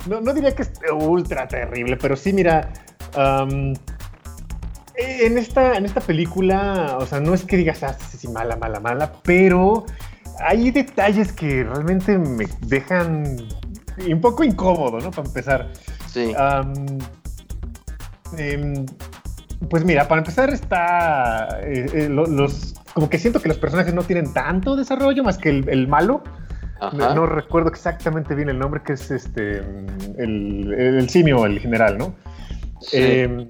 no, 0.08 0.22
no 0.22 0.34
diría 0.34 0.56
que 0.56 0.64
es 0.64 0.72
ultra 0.92 1.48
terrible, 1.48 1.98
pero 1.98 2.16
sí, 2.16 2.34
mira. 2.34 2.72
En 4.96 5.38
esta, 5.38 5.78
en 5.78 5.86
esta 5.86 6.02
película, 6.02 6.98
o 7.00 7.06
sea, 7.08 7.20
no 7.20 7.34
es 7.34 7.44
que 7.44 7.58
digas, 7.58 7.82
ah, 7.82 7.98
sí, 7.98 8.28
mala, 8.28 8.56
mala, 8.58 8.80
mala, 8.80 9.12
pero 9.24 9.86
hay 10.40 10.70
detalles 10.70 11.32
que 11.32 11.64
realmente 11.64 12.18
me 12.18 12.46
dejan 12.62 13.38
un 14.08 14.22
poco 14.22 14.44
incómodo, 14.44 15.00
¿no? 15.00 15.12
Para 15.12 15.28
empezar. 15.28 15.72
Sí. 16.08 16.34
Em, 18.38 18.86
pues 19.70 19.86
mira, 19.86 20.08
para 20.08 20.20
empezar 20.20 20.50
está 20.50 21.60
eh, 21.62 21.86
eh, 21.94 22.10
los, 22.10 22.74
como 22.94 23.10
que 23.10 23.20
siento 23.20 23.42
que 23.42 23.48
los 23.48 23.58
personajes 23.58 23.94
no 23.94 24.04
tienen 24.04 24.34
tanto 24.34 24.76
desarrollo 24.76 25.24
más 25.24 25.38
que 25.38 25.50
el, 25.50 25.88
malo. 25.88 26.24
No, 26.94 27.28
recuerdo 27.28 27.70
exactamente 27.70 28.34
bien 28.34 28.50
el 28.50 28.58
nombre, 28.58 28.82
que 28.84 28.94
es 28.94 29.12
este 29.12 29.58
el, 30.18 30.74
el 30.74 31.10
simio, 31.10 31.46
el 31.46 31.60
general, 31.60 32.00
¿no? 32.00 32.16
Sí. 32.80 32.98
Em, 32.98 33.48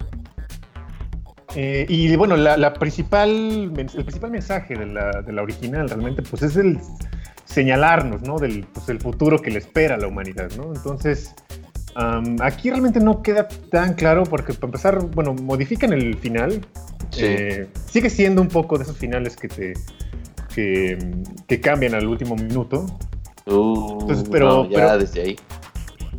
eh, 1.56 1.86
y 1.88 2.16
bueno, 2.16 2.38
la, 2.38 2.74
principal, 2.74 3.30
el 3.30 4.04
principal 4.06 4.32
mensaje 4.32 4.76
de 4.76 4.86
la, 4.86 5.22
de 5.22 5.34
la, 5.34 5.42
original 5.42 5.90
realmente 5.90 6.22
pues 6.22 6.44
es 6.44 6.56
el 6.56 6.80
señalarnos, 7.46 8.22
¿no? 8.22 8.38
Del 8.38 8.66
pues, 8.74 8.88
el 8.90 9.00
futuro 9.00 9.40
que 9.40 9.52
le 9.52 9.60
espera 9.60 9.96
a 9.96 9.98
la 9.98 10.08
humanidad, 10.08 10.50
¿no? 10.58 10.74
Entonces, 10.74 11.36
aquí 12.42 12.70
realmente 12.70 13.00
no 13.00 13.22
queda 13.22 13.48
tan 13.48 13.94
claro 13.94 14.24
porque 14.24 14.54
para 14.54 14.68
empezar, 14.68 15.06
bueno, 15.08 15.34
modifican 15.34 15.94
el 15.94 16.18
final. 16.18 16.66
Eh, 17.18 17.68
sigue 17.90 18.10
siendo 18.10 18.42
un 18.42 18.48
poco 18.48 18.78
de 18.78 18.84
esos 18.84 18.98
finales 18.98 19.36
que 19.36 19.48
te 19.50 19.74
que, 20.56 21.62
cambian 21.62 21.94
al 21.94 22.08
último 22.08 22.36
minuto. 22.36 22.86
Uh, 23.46 24.00
Entonces, 24.02 24.28
pero, 24.30 24.70
ya 24.70 24.98
desde 24.98 25.22
ahí 25.22 25.36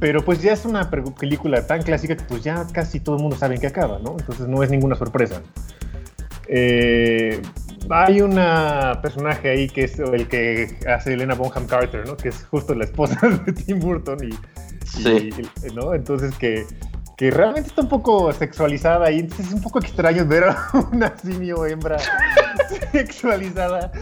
pero 0.03 0.25
pues 0.25 0.43
ya 0.43 0.53
es 0.53 0.65
una 0.65 0.91
película 0.91 1.65
tan 1.65 1.81
clásica 1.83 2.17
que 2.17 2.25
pues 2.25 2.43
ya 2.43 2.67
casi 2.73 2.99
todo 2.99 3.15
el 3.15 3.23
mundo 3.23 3.37
sabe 3.37 3.55
en 3.55 3.61
qué 3.61 3.69
acaba, 3.69 4.01
¿no? 4.01 4.17
Entonces 4.19 4.49
no 4.49 4.65
es 4.65 4.69
ninguna 4.69 4.97
sorpresa. 4.97 5.43
Eh, 6.49 7.41
hay 7.89 8.21
una 8.21 8.99
personaje 9.01 9.51
ahí 9.51 9.69
que 9.69 9.85
es 9.85 10.01
el 10.01 10.27
que 10.27 10.77
hace 10.89 11.13
Elena 11.13 11.37
Bonham 11.37 11.67
Carter, 11.67 12.05
¿no? 12.05 12.17
Que 12.17 12.31
es 12.31 12.45
justo 12.47 12.75
la 12.75 12.83
esposa 12.83 13.17
de 13.47 13.53
Tim 13.53 13.79
Burton 13.79 14.19
y, 14.25 14.31
sí. 14.93 15.31
¿no? 15.75 15.95
Entonces 15.95 16.35
que 16.37 16.67
que 17.17 17.31
realmente 17.31 17.69
está 17.69 17.83
un 17.83 17.89
poco 17.89 18.33
sexualizada 18.33 19.11
y 19.11 19.21
entonces 19.21 19.47
es 19.47 19.53
un 19.53 19.63
poco 19.63 19.79
extraño 19.79 20.27
ver 20.27 20.45
a 20.45 20.71
una 20.93 21.17
simio 21.17 21.65
hembra 21.67 21.99
sexualizada 22.93 23.93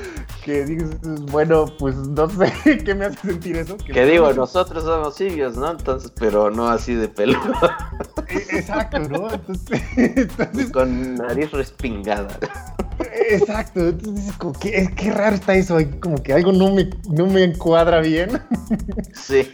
que 0.44 0.64
dices, 0.64 0.96
bueno, 1.30 1.66
pues 1.78 1.96
no 1.96 2.30
sé 2.30 2.78
qué 2.84 2.94
me 2.94 3.06
hace 3.06 3.18
sentir 3.28 3.56
eso. 3.56 3.76
Que, 3.76 4.06
digo, 4.06 4.32
nosotros 4.32 4.84
somos 4.84 5.16
simios, 5.16 5.56
¿no? 5.56 5.70
Entonces, 5.72 6.12
pero 6.18 6.50
no 6.50 6.68
así 6.68 6.94
de 6.94 7.08
pelo. 7.08 7.38
E, 8.28 8.36
exacto, 8.56 9.00
¿no? 9.00 9.28
Entonces, 9.30 10.72
Con 10.72 11.16
nariz 11.16 11.50
respingada. 11.50 12.38
Exacto, 13.28 13.80
entonces 13.80 14.32
como 14.36 14.52
que, 14.52 14.90
qué 14.96 15.10
raro 15.10 15.36
está 15.36 15.54
eso, 15.54 15.78
como 16.00 16.22
que 16.22 16.32
algo 16.32 16.52
no 16.52 16.72
me, 16.72 16.88
no 17.10 17.26
me 17.26 17.44
encuadra 17.44 18.00
bien. 18.00 18.40
Sí. 19.12 19.50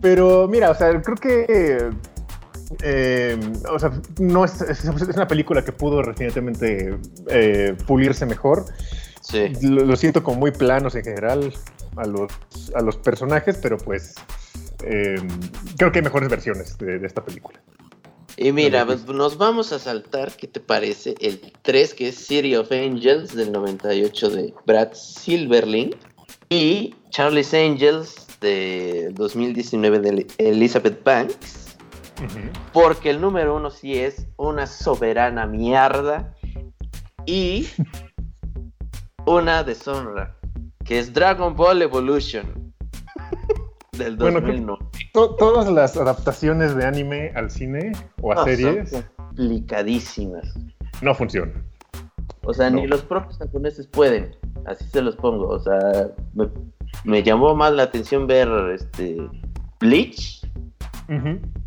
Pero 0.00 0.48
mira, 0.48 0.70
o 0.70 0.74
sea, 0.74 1.00
creo 1.02 1.16
que 1.16 1.90
eh, 2.82 3.36
o 3.68 3.78
sea, 3.78 3.90
no 4.20 4.44
es, 4.44 4.60
es, 4.62 4.84
una 4.84 5.26
película 5.26 5.64
que 5.64 5.72
pudo 5.72 6.02
recientemente 6.02 6.96
eh, 7.28 7.76
pulirse 7.86 8.26
mejor. 8.26 8.66
Sí. 9.20 9.52
Lo, 9.62 9.96
siento 9.96 10.22
como 10.22 10.38
muy 10.38 10.52
planos 10.52 10.94
en 10.94 11.04
general 11.04 11.52
a 11.96 12.06
los, 12.06 12.32
a 12.74 12.80
los 12.80 12.96
personajes, 12.96 13.58
pero 13.60 13.76
pues 13.76 14.14
eh, 14.84 15.20
creo 15.76 15.92
que 15.92 15.98
hay 15.98 16.04
mejores 16.04 16.28
versiones 16.28 16.78
de, 16.78 17.04
esta 17.04 17.24
película. 17.24 17.60
Y 18.36 18.52
mira, 18.52 18.86
pues, 18.86 19.04
nos 19.06 19.36
vamos 19.36 19.72
a 19.72 19.78
saltar, 19.78 20.32
¿qué 20.36 20.46
te 20.46 20.60
parece? 20.60 21.14
El 21.20 21.52
3, 21.62 21.94
que 21.94 22.08
es 22.08 22.14
City 22.14 22.54
of 22.56 22.70
Angels 22.72 23.34
del 23.34 23.52
98 23.52 24.30
de 24.30 24.54
Brad 24.64 24.92
Silverling. 24.94 25.94
Y 26.48 26.94
Charlie's 27.10 27.52
Angels 27.52 28.26
de 28.40 29.10
2019 29.14 29.98
de 30.00 30.26
Elizabeth 30.38 31.02
Banks. 31.04 31.76
Porque 32.72 33.10
el 33.10 33.20
número 33.20 33.56
uno 33.56 33.70
sí 33.70 33.98
es 33.98 34.26
una 34.36 34.66
soberana 34.66 35.46
mierda. 35.46 36.34
Y 37.26 37.68
una 39.26 39.62
deshonra. 39.62 40.36
Que 40.84 40.98
es 40.98 41.12
Dragon 41.12 41.54
Ball 41.54 41.82
Evolution. 41.82 42.72
del 43.92 44.16
2009. 44.16 44.78
todas 45.12 45.70
las 45.70 45.96
adaptaciones 45.96 46.74
de 46.74 46.86
anime 46.86 47.32
al 47.34 47.50
cine 47.50 47.92
o 48.22 48.32
a 48.32 48.44
series. 48.44 49.04
complicadísimas. 49.16 50.54
No 51.02 51.14
funcionan. 51.14 51.64
O 52.42 52.54
sea, 52.54 52.70
ni 52.70 52.86
los 52.86 53.02
propios 53.02 53.38
japoneses 53.38 53.86
pueden. 53.86 54.34
Así 54.66 54.84
se 54.84 55.02
los 55.02 55.16
pongo. 55.16 55.48
O 55.48 55.60
sea, 55.60 56.10
me, 56.34 56.48
me 57.04 57.22
llamó 57.22 57.54
más 57.54 57.72
la 57.72 57.84
atención 57.84 58.26
ver 58.26 58.48
este 58.74 59.16
Bleach 59.78 60.46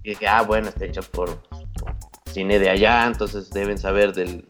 y 0.03 0.09
dije, 0.09 0.27
ah, 0.27 0.43
bueno, 0.43 0.69
está 0.69 0.85
hecho 0.85 1.01
por, 1.01 1.41
cine 2.33 2.59
de 2.59 2.69
allá, 2.69 3.05
entonces 3.05 3.49
deben 3.49 3.77
saber 3.77 4.13
del, 4.13 4.47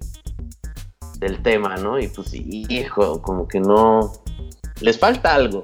del 1.19 1.41
tema, 1.41 1.75
¿no? 1.77 1.99
Y 1.99 2.07
pues, 2.07 2.33
hijo, 2.33 3.21
como 3.21 3.47
que 3.47 3.59
no. 3.59 4.13
Les 4.81 4.97
falta 4.99 5.33
algo. 5.33 5.62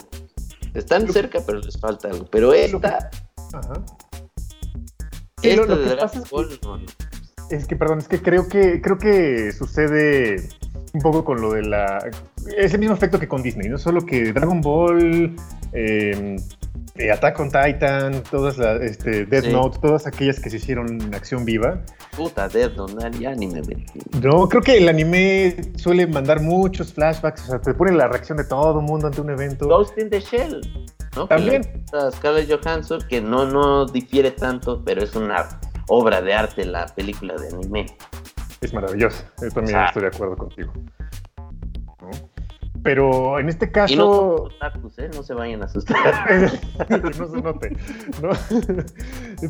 Están 0.73 1.11
cerca, 1.11 1.39
pero 1.45 1.59
les 1.59 1.79
falta 1.79 2.09
algo. 2.09 2.25
Pero 2.29 2.53
esta. 2.53 3.09
Ajá. 3.53 3.85
Esta 5.41 5.75
de 5.75 5.95
Dragon 5.95 6.23
Ball, 6.29 6.85
es 7.49 7.65
que, 7.65 7.75
perdón, 7.75 7.99
es 7.99 8.07
que 8.07 8.21
creo 8.21 8.47
que 8.47 8.81
creo 8.81 8.97
que 8.97 9.51
sucede 9.53 10.49
un 10.93 11.01
poco 11.01 11.23
con 11.23 11.41
lo 11.41 11.53
de 11.53 11.63
la. 11.63 11.99
Es 12.57 12.73
el 12.73 12.79
mismo 12.79 12.95
efecto 12.95 13.19
que 13.19 13.27
con 13.27 13.41
Disney, 13.41 13.69
no 13.69 13.77
solo 13.77 14.05
que 14.05 14.33
Dragon 14.33 14.61
Ball, 14.61 15.35
eh, 15.73 16.35
eh, 16.95 17.11
Attack 17.11 17.39
on 17.39 17.49
Titan, 17.49 18.23
todas 18.29 18.57
las, 18.57 18.81
este, 18.81 19.25
Death 19.25 19.45
Note, 19.45 19.79
todas 19.81 20.05
aquellas 20.05 20.39
que 20.39 20.49
se 20.49 20.57
hicieron 20.57 21.01
en 21.01 21.13
acción 21.15 21.45
viva. 21.45 21.81
Puta, 22.15 22.47
Death 22.49 22.75
Note, 22.75 23.07
el 23.07 23.25
anime. 23.25 23.61
No, 24.21 24.49
creo 24.49 24.61
que 24.61 24.77
el 24.77 24.89
anime 24.89 25.55
suele 25.75 26.07
mandar 26.07 26.41
muchos 26.41 26.93
flashbacks, 26.93 27.43
o 27.43 27.51
sea, 27.51 27.61
te 27.61 27.73
pone 27.73 27.93
la 27.93 28.07
reacción 28.07 28.37
de 28.37 28.43
todo 28.43 28.79
el 28.79 28.85
mundo 28.85 29.07
ante 29.07 29.21
un 29.21 29.29
evento. 29.29 29.67
Ghost 29.67 29.97
in 29.97 30.09
the 30.09 30.19
Shell, 30.19 30.61
¿no? 31.15 31.27
También. 31.27 31.63
Scarlett 32.11 32.51
Johansson, 32.51 32.99
que 33.07 33.21
no, 33.21 33.45
no 33.45 33.85
difiere 33.85 34.31
tanto, 34.31 34.83
pero 34.83 35.03
es 35.03 35.15
una 35.15 35.47
obra 35.87 36.21
de 36.21 36.33
arte 36.33 36.65
la 36.65 36.85
película 36.87 37.35
de 37.35 37.47
anime. 37.47 37.85
Es 38.61 38.73
maravillosa, 38.73 39.23
yo 39.41 39.49
también 39.51 39.79
estoy 39.79 40.01
de 40.01 40.07
acuerdo 40.07 40.35
contigo. 40.35 40.73
Pero 42.83 43.39
en 43.39 43.49
este 43.49 43.71
caso. 43.71 43.93
Y 43.93 43.97
no 43.97 44.49
¿eh? 44.97 45.09
no 45.13 45.23
se 45.23 45.33
vayan 45.33 45.61
a 45.61 45.65
asustar. 45.65 46.49
no 46.89 47.27
se 47.27 47.41
note. 47.41 47.75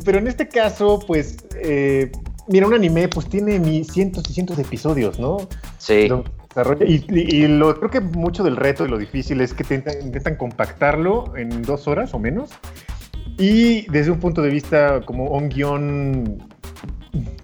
Pero 0.04 0.18
en 0.18 0.26
este 0.26 0.48
caso, 0.48 0.98
pues. 1.06 1.36
Eh, 1.54 2.10
mira, 2.48 2.66
un 2.66 2.74
anime, 2.74 3.08
pues 3.08 3.28
tiene 3.28 3.84
cientos 3.84 4.28
y 4.28 4.32
cientos 4.32 4.56
de 4.56 4.62
episodios, 4.64 5.18
¿no? 5.18 5.48
Sí. 5.78 6.08
Y, 6.84 7.46
lo, 7.46 7.76
creo 7.76 7.90
que 7.90 8.00
mucho 8.00 8.42
del 8.42 8.56
reto 8.56 8.84
y 8.84 8.88
lo 8.88 8.98
difícil 8.98 9.40
es 9.40 9.54
que 9.54 9.62
intentan, 9.72 10.36
compactarlo 10.36 11.36
en 11.36 11.62
dos 11.62 11.86
horas 11.86 12.12
o 12.12 12.18
menos. 12.18 12.50
Y 13.38 13.88
desde 13.90 14.10
un 14.10 14.18
punto 14.18 14.42
de 14.42 14.50
vista 14.50 15.00
como 15.02 15.26
un 15.30 15.48
guion, 15.48 16.42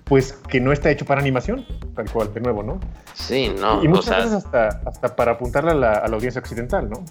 pues 0.04 0.32
que 0.32 0.60
no 0.60 0.72
está 0.72 0.90
hecho 0.90 1.04
para 1.04 1.20
animación, 1.20 1.66
tal 1.94 2.10
cual, 2.10 2.32
de 2.32 2.40
nuevo, 2.40 2.62
¿no? 2.62 2.80
Sí, 3.14 3.52
no. 3.58 3.82
Y 3.82 3.88
muchas 3.88 4.16
veces 4.16 4.32
hasta, 4.32 4.68
hasta 4.86 5.16
para 5.16 5.32
apuntarle 5.32 5.72
a 5.72 5.74
la, 5.74 5.92
a 5.92 6.08
la 6.08 6.16
audiencia 6.16 6.40
occidental, 6.40 6.88
¿no? 6.88 7.04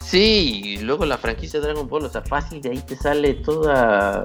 Sí, 0.00 0.60
y 0.64 0.76
luego 0.78 1.06
la 1.06 1.16
franquicia 1.16 1.60
Dragon 1.60 1.88
Ball, 1.88 2.04
o 2.04 2.08
sea, 2.08 2.22
fácil, 2.22 2.60
de 2.60 2.70
ahí 2.70 2.78
te 2.78 2.96
sale 2.96 3.34
toda. 3.34 4.24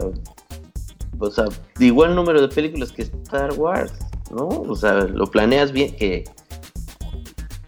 O 1.20 1.32
sea, 1.32 1.46
de 1.78 1.86
igual 1.86 2.16
número 2.16 2.42
de 2.42 2.48
películas 2.48 2.92
que 2.92 3.04
Star 3.04 3.54
Wars. 3.54 3.94
¿no? 4.32 4.48
O 4.48 4.76
sea, 4.76 4.94
lo 4.94 5.28
planeas 5.28 5.72
bien 5.72 5.96
que 5.96 6.26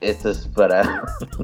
esto 0.01 0.29
es 0.29 0.47
para, 0.47 1.03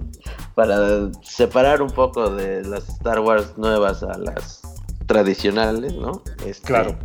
para 0.56 1.12
separar 1.21 1.82
un 1.82 1.89
poco 1.89 2.30
de 2.30 2.63
las 2.63 2.88
Star 2.89 3.19
Wars 3.19 3.58
nuevas 3.58 4.04
a 4.04 4.17
las 4.17 4.62
tradicionales, 5.06 5.93
¿no? 5.93 6.24
Este, 6.45 6.67
claro. 6.67 6.98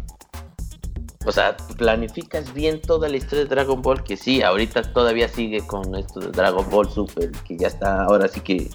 O 1.30 1.32
sea, 1.32 1.56
planificas 1.78 2.52
bien 2.52 2.82
toda 2.82 3.08
la 3.08 3.16
historia 3.16 3.44
de 3.44 3.50
Dragon 3.50 3.80
Ball, 3.80 4.02
que 4.02 4.16
sí, 4.16 4.42
ahorita 4.42 4.82
todavía 4.92 5.28
sigue 5.28 5.64
con 5.64 5.94
esto 5.94 6.18
de 6.18 6.32
Dragon 6.32 6.68
Ball 6.68 6.90
Super, 6.90 7.30
que 7.46 7.56
ya 7.56 7.68
está 7.68 8.02
ahora 8.02 8.26
sí 8.26 8.40
que 8.40 8.68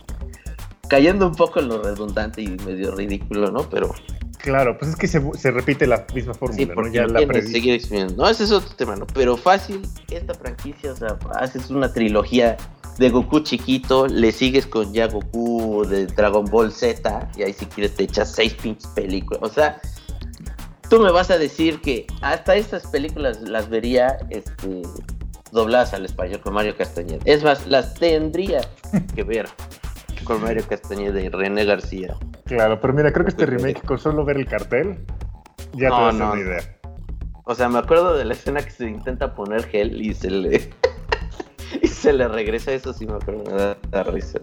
cayendo 0.88 1.28
un 1.28 1.36
poco 1.36 1.60
en 1.60 1.68
lo 1.68 1.84
redundante 1.84 2.42
y 2.42 2.56
medio 2.66 2.96
ridículo, 2.96 3.52
¿no? 3.52 3.70
Pero 3.70 3.94
Claro, 4.38 4.78
pues 4.78 4.92
es 4.92 4.96
que 4.96 5.08
se, 5.10 5.52
repite 5.52 5.86
la 5.86 6.08
misma 6.14 6.34
fórmula, 6.34 6.74
¿no? 6.76 6.88
Ya 6.94 7.08
la 7.08 7.20
seguir 7.42 7.82
No, 8.16 8.30
ese 8.30 8.46
es 8.46 8.54
otro 8.54 8.74
tema, 8.78 8.96
¿no? 8.96 9.06
Pero 9.08 9.36
fácil, 9.36 9.82
esta 10.10 10.34
franquicia, 10.34 10.94
o 10.94 10.96
sea, 10.96 11.18
haces 11.34 11.70
una 11.70 11.92
trilogía 11.92 12.56
de 12.98 13.10
Goku 13.10 13.42
chiquito, 13.42 14.08
le 14.08 14.32
sigues 14.32 14.66
con 14.66 14.94
ya 14.94 15.08
Goku 15.08 15.86
de 15.90 16.06
Dragon 16.06 16.46
Ball 16.46 16.72
Z, 16.72 17.32
y 17.36 17.44
ahí 17.44 17.52
si 17.52 17.66
quieres 17.66 17.96
te 17.96 18.04
echas 18.04 18.32
seis 18.32 18.54
pinches 18.54 18.88
películas. 18.92 19.44
O 19.44 19.50
sea, 19.50 19.82
tú 20.90 21.00
me 21.00 21.12
vas 21.12 21.32
a 21.32 21.38
decir 21.38 21.82
que 21.82 22.08
hasta 22.22 22.56
estas 22.56 22.88
películas 22.88 23.42
las 23.42 23.70
vería 23.70 24.18
este, 24.30 24.82
dobladas 25.52 25.94
al 25.94 26.06
español 26.06 26.40
con 26.42 26.54
Mario 26.54 26.76
Castañeda. 26.78 27.20
Es 27.26 27.44
más, 27.44 27.66
las 27.68 27.94
tendría 27.96 28.62
que 29.16 29.24
ver 29.24 29.48
con 30.24 30.42
Mario 30.42 30.64
Castañeda 30.68 31.20
y 31.20 31.30
René 31.30 31.66
García. 31.66 32.16
Claro, 32.46 32.80
pero 32.80 32.94
mira, 32.94 33.12
creo 33.12 33.26
que 33.26 33.32
este 33.32 33.46
remake, 33.46 33.82
con 33.86 33.98
solo 33.98 34.26
ver 34.26 34.38
el 34.38 34.46
cartel, 34.46 35.06
ya 35.74 35.90
te 35.90 36.02
das 36.04 36.16
una 36.16 36.40
idea. 36.40 36.78
O 37.46 37.54
sea, 37.54 37.70
me 37.70 37.80
acuerdo 37.80 38.16
de 38.16 38.26
la 38.26 38.34
escena 38.34 38.62
que 38.62 38.72
se 38.72 38.86
intenta 38.86 39.36
poner 39.36 39.64
gel 39.66 40.02
y 40.02 40.14
se 40.14 40.32
le. 40.32 40.72
y 41.82 41.88
se 41.88 42.12
le 42.12 42.28
regresa 42.28 42.72
eso, 42.72 42.92
sí 42.92 43.06
me 43.06 43.14
acuerdo, 43.14 43.44
me 43.44 43.76
da, 43.92 44.04
risa. 44.04 44.40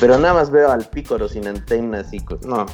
Pero 0.00 0.18
nada 0.18 0.34
más 0.34 0.50
veo 0.50 0.70
al 0.70 0.84
pícoro 0.88 1.28
sin 1.28 1.46
antenas 1.48 2.12
y. 2.12 2.18
No. 2.46 2.66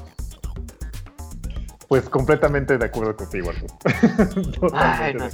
Pues 1.91 2.09
completamente 2.09 2.79
de 2.79 2.85
acuerdo 2.85 3.17
contigo, 3.17 3.51
Ay, 4.75 5.13
no, 5.13 5.27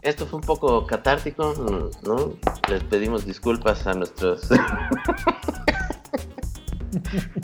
Esto 0.00 0.26
fue 0.26 0.38
un 0.38 0.46
poco 0.46 0.86
catártico, 0.86 1.90
¿no? 2.04 2.34
Les 2.68 2.84
pedimos 2.84 3.26
disculpas 3.26 3.84
a 3.88 3.94
nuestros 3.94 4.48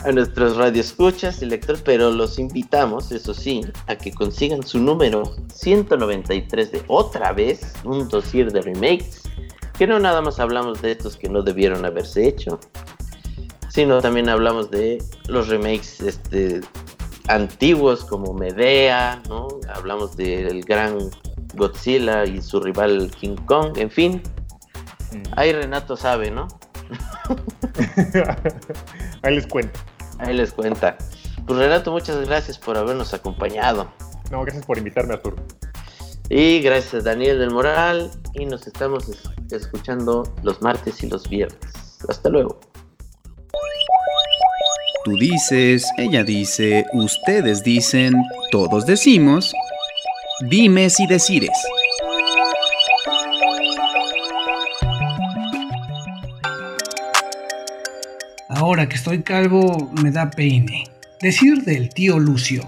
a 0.05 0.11
nuestros 0.13 0.55
radioescuchas 0.55 1.41
y 1.41 1.47
lectores, 1.47 1.81
pero 1.81 2.11
los 2.11 2.39
invitamos, 2.39 3.11
eso 3.11 3.33
sí, 3.33 3.59
a 3.87 3.97
que 3.97 4.13
consigan 4.13 4.65
su 4.65 4.79
número 4.79 5.23
193 5.53 6.71
de 6.71 6.81
otra 6.87 7.33
vez, 7.33 7.73
un 7.83 8.07
dossier 8.07 8.53
de 8.53 8.61
remakes, 8.61 9.23
que 9.77 9.85
no 9.85 9.99
nada 9.99 10.21
más 10.21 10.39
hablamos 10.39 10.81
de 10.81 10.93
estos 10.93 11.17
que 11.17 11.27
no 11.27 11.41
debieron 11.41 11.83
haberse 11.83 12.25
hecho, 12.25 12.57
sino 13.67 13.99
también 13.99 14.29
hablamos 14.29 14.71
de 14.71 15.03
los 15.27 15.49
remakes 15.49 15.99
este, 15.99 16.61
antiguos 17.27 18.03
como 18.05 18.33
Medea, 18.33 19.21
¿no? 19.27 19.47
Hablamos 19.73 20.15
del 20.17 20.63
gran 20.63 20.97
Godzilla 21.55 22.25
y 22.25 22.41
su 22.41 22.59
rival 22.59 23.11
King 23.19 23.35
Kong, 23.45 23.77
en 23.77 23.89
fin. 23.89 24.21
Ahí 25.35 25.51
Renato 25.51 25.97
sabe, 25.97 26.31
¿no? 26.31 26.47
Ahí 29.23 29.35
les 29.35 29.47
cuento. 29.47 29.79
Ahí 30.19 30.35
les 30.35 30.51
cuenta. 30.51 30.97
Pues 31.45 31.59
Renato, 31.59 31.91
muchas 31.91 32.25
gracias 32.27 32.57
por 32.57 32.77
habernos 32.77 33.13
acompañado. 33.13 33.91
No, 34.29 34.41
gracias 34.43 34.65
por 34.65 34.77
invitarme, 34.77 35.13
Arturo. 35.13 35.37
Y 36.29 36.61
gracias 36.61 37.03
Daniel 37.03 37.39
del 37.39 37.51
Moral. 37.51 38.11
Y 38.33 38.45
nos 38.45 38.67
estamos 38.67 39.11
escuchando 39.51 40.23
los 40.43 40.61
martes 40.61 41.03
y 41.03 41.09
los 41.09 41.27
viernes. 41.27 41.59
Hasta 42.07 42.29
luego. 42.29 42.59
Tú 45.03 45.17
dices, 45.17 45.83
ella 45.97 46.23
dice, 46.23 46.85
ustedes 46.93 47.63
dicen, 47.63 48.13
todos 48.51 48.85
decimos. 48.85 49.51
Dime 50.47 50.91
si 50.91 51.07
decires. 51.07 51.49
Ahora 58.47 58.87
que 58.87 58.95
estoy 58.95 59.23
calvo 59.23 59.89
me 60.03 60.11
da 60.11 60.29
peine. 60.29 60.83
Decir 61.19 61.63
del 61.63 61.89
tío 61.89 62.19
Lucio. 62.19 62.61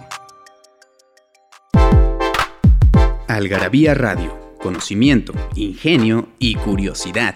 Algarabía 3.27 3.93
Radio. 3.93 4.55
Conocimiento, 4.59 5.33
ingenio 5.55 6.29
y 6.39 6.55
curiosidad. 6.55 7.35